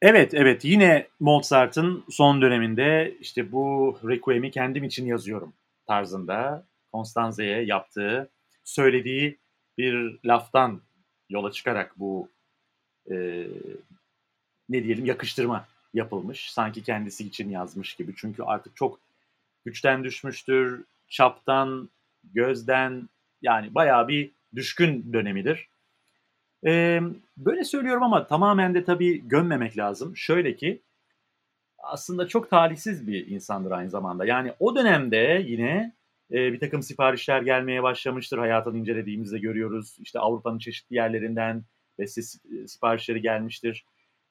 Evet 0.02 0.34
evet 0.34 0.66
yine 0.66 1.08
Mozart'ın 1.20 2.04
son 2.10 2.42
döneminde 2.42 3.18
işte 3.20 3.52
bu 3.52 3.98
Requiem'i 4.08 4.52
kendim 4.52 4.84
için 4.84 5.06
yazıyorum 5.06 5.54
tarzında 5.88 6.66
Constanze'ye 6.94 7.62
yaptığı, 7.64 8.30
söylediği 8.64 9.38
bir 9.78 10.20
laftan 10.26 10.82
yola 11.30 11.52
çıkarak 11.52 12.00
bu 12.00 12.30
e, 13.12 13.48
ne 14.70 14.84
diyelim 14.84 15.06
yakıştırma 15.06 15.68
yapılmış. 15.94 16.52
Sanki 16.52 16.84
kendisi 16.84 17.28
için 17.28 17.50
yazmış 17.50 17.96
gibi. 17.96 18.14
Çünkü 18.18 18.44
artık 18.44 18.76
çok 18.76 19.00
güçten 19.66 20.04
düşmüştür, 20.04 20.84
çaptan, 21.08 21.90
gözden 22.34 23.10
yani 23.42 23.76
bayağı 23.76 24.08
bir 24.08 24.32
düşkün 24.56 25.14
dönemidir. 25.14 25.68
Ee, 26.66 27.02
böyle 27.38 27.64
söylüyorum 27.64 28.04
ama 28.04 28.28
tamamen 28.28 28.74
de 28.74 28.84
tabii 28.84 29.28
gömmemek 29.28 29.78
lazım. 29.78 30.18
Şöyle 30.18 30.56
ki 30.56 30.82
aslında 31.78 32.28
çok 32.28 32.50
talihsiz 32.50 33.08
bir 33.08 33.28
insandır 33.28 33.72
aynı 33.72 33.90
zamanda. 33.90 34.26
Yani 34.26 34.54
o 34.60 34.76
dönemde 34.76 35.44
yine 35.48 35.94
e, 36.32 36.54
bir 36.54 36.60
takım 36.60 36.84
siparişler 36.84 37.42
gelmeye 37.42 37.84
başlamıştır. 37.84 38.38
Hayatını 38.38 38.78
incelediğimizde 38.78 39.40
görüyoruz. 39.40 39.98
İşte 40.00 40.20
Avrupa'nın 40.20 40.60
çeşitli 40.60 40.96
yerlerinden 40.96 41.64
beste 42.00 42.22
siparişleri 42.68 43.22
gelmiştir. 43.22 43.86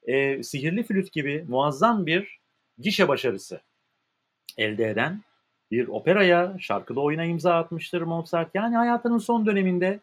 E, 0.07 0.43
Sihirli 0.43 0.83
Flüt 0.83 1.11
gibi 1.11 1.45
muazzam 1.47 2.05
bir 2.05 2.39
gişe 2.77 3.07
başarısı 3.07 3.61
elde 4.57 4.89
eden 4.89 5.21
bir 5.71 5.87
operaya, 5.87 6.57
şarkılı 6.59 7.01
oyuna 7.01 7.25
imza 7.25 7.55
atmıştır 7.55 8.01
Mozart. 8.01 8.49
Yani 8.53 8.75
hayatının 8.75 9.17
son 9.17 9.45
döneminde 9.45 9.99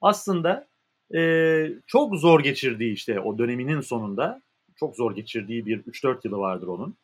aslında 0.00 0.66
e, 1.14 1.72
çok 1.86 2.16
zor 2.16 2.40
geçirdiği 2.40 2.92
işte 2.92 3.20
o 3.20 3.38
döneminin 3.38 3.80
sonunda 3.80 4.42
çok 4.76 4.96
zor 4.96 5.14
geçirdiği 5.14 5.66
bir 5.66 5.82
3-4 5.82 6.18
yılı 6.24 6.38
vardır 6.38 6.66
onun. 6.66 6.96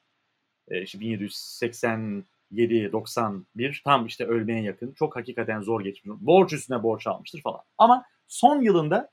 E, 0.68 0.82
işte 0.82 0.98
1787-91 0.98 3.82
tam 3.84 4.06
işte 4.06 4.24
ölmeye 4.24 4.62
yakın. 4.62 4.92
Çok 4.92 5.16
hakikaten 5.16 5.60
zor 5.60 5.80
geçmiş. 5.80 6.16
Borç 6.20 6.52
üstüne 6.52 6.82
borç 6.82 7.06
almıştır 7.06 7.42
falan. 7.42 7.60
Ama 7.78 8.04
son 8.28 8.62
yılında 8.62 9.10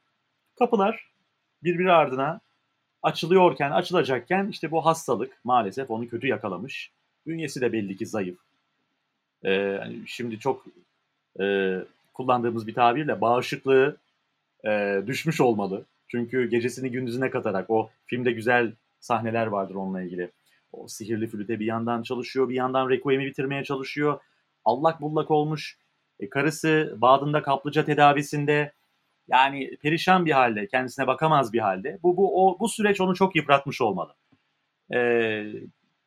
kapılar 0.59 1.11
birbiri 1.63 1.91
ardına 1.91 2.41
açılıyorken, 3.05 3.71
açılacakken 3.71 4.47
işte 4.47 4.71
bu 4.71 4.85
hastalık 4.85 5.37
maalesef 5.43 5.91
onu 5.91 6.09
kötü 6.09 6.27
yakalamış. 6.27 6.91
Bünyesi 7.27 7.61
de 7.61 7.73
belli 7.73 7.97
ki 7.97 8.05
zayıf. 8.05 8.37
Ee, 9.45 9.79
şimdi 10.05 10.39
çok 10.39 10.65
e, 11.39 11.75
kullandığımız 12.13 12.67
bir 12.67 12.73
tabirle 12.73 13.21
bağışıklığı 13.21 13.97
e, 14.67 15.01
düşmüş 15.07 15.41
olmalı. 15.41 15.85
Çünkü 16.07 16.49
gecesini 16.49 16.91
gündüzüne 16.91 17.29
katarak 17.29 17.69
o 17.69 17.89
filmde 18.05 18.31
güzel 18.31 18.71
sahneler 18.99 19.47
vardır 19.47 19.75
onunla 19.75 20.01
ilgili. 20.01 20.31
O 20.71 20.87
sihirli 20.87 21.27
flüte 21.27 21.59
bir 21.59 21.65
yandan 21.65 22.03
çalışıyor, 22.03 22.49
bir 22.49 22.55
yandan 22.55 22.89
Requiem'i 22.89 23.25
bitirmeye 23.25 23.63
çalışıyor. 23.63 24.19
Allak 24.65 25.01
bullak 25.01 25.31
olmuş. 25.31 25.77
E, 26.19 26.29
karısı 26.29 26.97
Badın'da 26.97 27.41
kaplıca 27.41 27.85
tedavisinde 27.85 28.71
yani 29.27 29.77
perişan 29.77 30.25
bir 30.25 30.31
halde, 30.31 30.67
kendisine 30.67 31.07
bakamaz 31.07 31.53
bir 31.53 31.59
halde. 31.59 31.99
Bu 32.03 32.17
bu 32.17 32.47
o 32.47 32.59
bu 32.59 32.69
süreç 32.69 33.01
onu 33.01 33.15
çok 33.15 33.35
yıpratmış 33.35 33.81
olmalı. 33.81 34.15
E, 34.93 35.45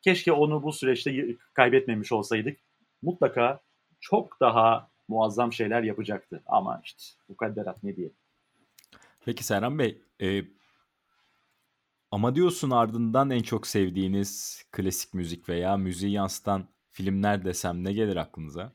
keşke 0.01 0.31
onu 0.31 0.63
bu 0.63 0.73
süreçte 0.73 1.35
kaybetmemiş 1.53 2.11
olsaydık. 2.11 2.59
Mutlaka 3.01 3.59
çok 3.99 4.39
daha 4.39 4.89
muazzam 5.07 5.53
şeyler 5.53 5.83
yapacaktı. 5.83 6.43
Ama 6.45 6.81
işte 6.83 7.03
bu 7.29 7.37
kadderat 7.37 7.83
ne 7.83 7.95
diyelim. 7.95 8.15
Peki 9.25 9.43
Serhan 9.43 9.79
Bey, 9.79 10.01
e, 10.21 10.43
Amadeus'un 12.11 12.71
ardından 12.71 13.29
en 13.29 13.41
çok 13.41 13.67
sevdiğiniz 13.67 14.63
klasik 14.71 15.13
müzik 15.13 15.49
veya 15.49 15.77
müziği 15.77 16.11
yansıtan 16.11 16.67
filmler 16.91 17.45
desem 17.45 17.83
ne 17.83 17.93
gelir 17.93 18.15
aklınıza? 18.15 18.73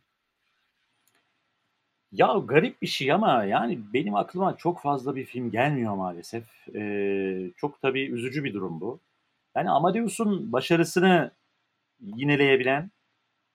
Ya 2.14 2.42
garip 2.46 2.83
bir 2.83 2.87
şey 2.87 3.12
ama 3.12 3.44
yani 3.44 3.79
benim 3.94 4.14
aklıma 4.14 4.57
çok 4.57 4.81
fazla 4.81 5.16
bir 5.16 5.24
film 5.24 5.50
gelmiyor 5.50 5.94
maalesef. 5.94 6.68
Ee, 6.74 7.50
çok 7.57 7.83
tabii 7.83 8.03
üzücü 8.07 8.44
bir 8.44 8.55
durum 8.55 8.81
bu. 8.81 9.00
Yani 9.57 9.70
Amadeus'un 9.70 10.53
başarısını 10.53 11.31
yineleyebilen, 12.00 12.90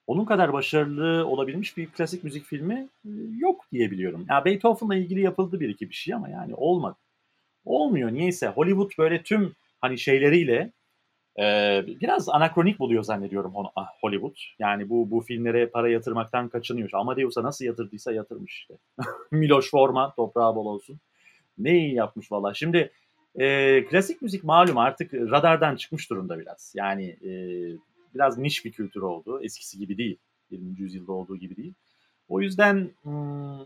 onun 0.08 0.26
kadar 0.26 0.54
başarılı 0.54 1.28
olabilmiş 1.28 1.78
bir 1.78 1.88
klasik 1.90 2.24
müzik 2.24 2.46
filmi 2.46 2.88
yok 3.38 3.66
diyebiliyorum. 3.72 4.26
Ya 4.30 4.46
Beethoven'la 4.46 4.96
ilgili 4.96 5.22
yapıldı 5.22 5.60
bir 5.60 5.70
iki 5.70 5.90
bir 5.90 5.96
şey 5.96 6.14
ama 6.14 6.30
yani 6.30 6.56
olmadı. 6.56 6.98
Olmuyor 7.66 8.14
niyeyse. 8.14 8.48
Hollywood 8.48 8.92
böyle 8.98 9.24
tüm 9.24 9.56
hani 9.82 9.98
şeyleriyle 10.00 10.72
e, 11.40 11.86
biraz 12.02 12.30
anakronik 12.30 12.80
buluyor 12.80 13.04
zannediyorum 13.04 13.54
ah, 13.76 13.88
Hollywood. 14.02 14.36
Yani 14.60 14.90
bu 14.90 15.12
bu 15.12 15.22
filmlere 15.22 15.68
para 15.68 15.90
yatırmaktan 15.90 16.50
kaçınıyor. 16.50 16.90
Amadeus'a 16.94 17.44
nasıl 17.44 17.66
yatırdıysa 17.66 18.12
yatırmış 18.12 18.54
işte. 18.54 18.74
Miloš 19.32 19.72
Forman 19.72 20.14
toprağı 20.16 20.56
bol 20.56 20.66
olsun. 20.66 21.00
Ne 21.58 21.78
iyi 21.78 21.94
yapmış 21.94 22.32
valla. 22.32 22.54
Şimdi 22.54 22.92
e, 23.36 23.86
klasik 23.86 24.22
müzik 24.22 24.44
malum 24.44 24.78
artık 24.78 25.14
radardan 25.14 25.76
çıkmış 25.76 26.10
durumda 26.10 26.40
biraz. 26.40 26.74
Yani 26.76 27.06
e, 27.06 27.32
biraz 28.16 28.38
niş 28.38 28.66
bir 28.66 28.72
kültür 28.72 29.02
oldu. 29.02 29.40
Eskisi 29.44 29.78
gibi 29.78 29.98
değil. 29.98 30.18
20. 30.52 30.80
yüzyılda 30.80 31.12
olduğu 31.12 31.38
gibi 31.38 31.56
değil. 31.56 31.74
O 32.30 32.42
yüzden 32.42 32.90
hmm, 33.02 33.60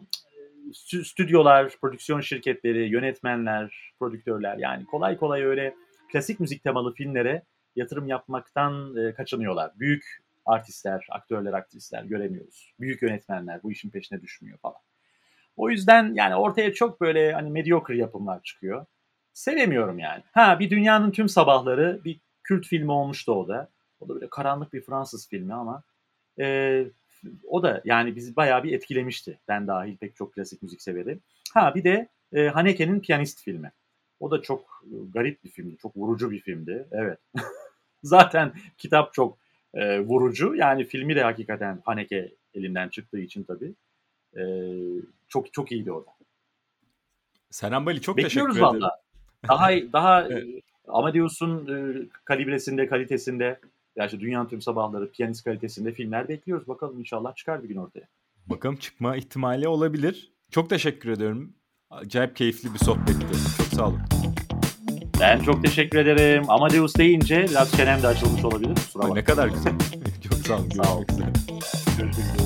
stüdyolar, 1.03 1.77
prodüksiyon 1.81 2.21
şirketleri, 2.21 2.89
yönetmenler, 2.89 3.93
prodüktörler 3.99 4.57
yani 4.57 4.85
kolay 4.85 5.17
kolay 5.17 5.43
öyle 5.43 5.75
klasik 6.11 6.39
müzik 6.39 6.63
temalı 6.63 6.93
filmlere 6.93 7.43
yatırım 7.75 8.07
yapmaktan 8.07 8.95
e, 8.97 9.13
kaçınıyorlar. 9.13 9.71
Büyük 9.79 10.23
artistler, 10.45 11.07
aktörler, 11.09 11.53
aktrisler 11.53 12.03
göremiyoruz. 12.03 12.73
Büyük 12.79 13.01
yönetmenler 13.01 13.63
bu 13.63 13.71
işin 13.71 13.89
peşine 13.89 14.21
düşmüyor 14.21 14.57
falan. 14.57 14.81
O 15.57 15.69
yüzden 15.69 16.13
yani 16.13 16.35
ortaya 16.35 16.73
çok 16.73 17.01
böyle 17.01 17.33
hani 17.33 17.49
mediocre 17.49 17.97
yapımlar 17.97 18.43
çıkıyor. 18.43 18.85
Sevemiyorum 19.33 19.99
yani. 19.99 20.23
Ha 20.31 20.59
bir 20.59 20.69
dünyanın 20.69 21.11
tüm 21.11 21.29
sabahları 21.29 22.01
bir 22.03 22.19
kült 22.43 22.65
filmi 22.65 22.91
olmuştu 22.91 23.31
o 23.31 23.47
da. 23.47 23.69
O 23.99 24.09
da 24.09 24.15
böyle 24.15 24.29
karanlık 24.29 24.73
bir 24.73 24.81
Fransız 24.81 25.29
filmi 25.29 25.53
ama 25.53 25.83
e, 26.39 26.85
o 27.47 27.63
da 27.63 27.81
yani 27.85 28.15
bizi 28.15 28.35
bayağı 28.35 28.63
bir 28.63 28.73
etkilemişti. 28.73 29.39
Ben 29.47 29.67
dahil 29.67 29.97
pek 29.97 30.15
çok 30.15 30.33
klasik 30.33 30.61
müzik 30.61 30.81
severim. 30.81 31.21
Ha 31.53 31.75
bir 31.75 31.83
de 31.83 32.09
e, 32.33 32.47
Haneke'nin 32.47 32.99
Piyanist 32.99 33.43
filmi. 33.43 33.71
O 34.23 34.31
da 34.31 34.41
çok 34.41 34.83
e, 34.85 34.95
garip 35.13 35.43
bir 35.43 35.49
filmdi. 35.49 35.77
Çok 35.77 35.97
vurucu 35.97 36.31
bir 36.31 36.39
filmdi. 36.39 36.87
Evet. 36.91 37.19
Zaten 38.03 38.53
kitap 38.77 39.13
çok 39.13 39.37
e, 39.73 39.99
vurucu. 39.99 40.55
Yani 40.55 40.85
filmi 40.85 41.15
de 41.15 41.23
hakikaten 41.23 41.81
Haneke 41.85 42.33
elinden 42.53 42.89
çıktığı 42.89 43.19
için 43.19 43.43
tabii. 43.43 43.73
E, 44.37 44.43
çok 45.27 45.53
çok 45.53 45.71
iyiydi 45.71 45.91
orada. 45.91 46.11
Senem 47.49 47.85
Bali 47.85 48.01
çok 48.01 48.17
Bekliyoruz 48.17 48.55
teşekkür 48.55 48.67
ederim. 48.69 48.81
valla. 48.81 49.01
Daha 49.47 49.69
daha 49.93 50.27
Evet. 50.27 50.43
e, 50.43 50.61
Amadeus'un 50.87 51.67
e, 51.67 52.07
kalibresinde, 52.25 52.87
kalitesinde 52.87 53.59
ya 53.95 54.05
işte 54.05 54.19
Dünyanın 54.19 54.49
Tüm 54.49 54.61
Sabahları, 54.61 55.11
piyanist 55.11 55.43
kalitesinde 55.43 55.91
filmler 55.91 56.27
bekliyoruz. 56.27 56.67
Bakalım 56.67 56.99
inşallah 56.99 57.35
çıkar 57.35 57.63
bir 57.63 57.67
gün 57.67 57.77
ortaya. 57.77 58.07
Bakalım 58.47 58.75
çıkma 58.75 59.15
ihtimali 59.15 59.67
olabilir. 59.67 60.31
Çok 60.51 60.69
teşekkür 60.69 61.09
ediyorum. 61.09 61.53
Acayip 62.01 62.35
keyifli 62.35 62.73
bir 62.73 62.79
sohbetti. 62.79 63.25
Çok 63.57 63.67
sağ 63.67 63.87
olun. 63.87 63.99
Ben 65.19 65.39
çok 65.39 65.63
teşekkür 65.63 65.97
ederim. 65.97 66.49
Amadeus 66.49 66.95
deyince 66.95 67.45
biraz 67.49 67.71
çenem 67.71 68.03
de 68.03 68.07
açılmış 68.07 68.45
olabilir. 68.45 68.75
Kusura 68.75 69.03
Ay, 69.03 69.15
ne 69.15 69.23
kadar 69.23 69.47
güzel. 69.47 69.73
çok 70.29 70.39
sağ 70.39 70.53
olun. 70.55 70.69
Görüşmek 70.69 71.09
üzere. 71.09 71.27
Görüşmek 71.97 72.25
üzere. 72.25 72.42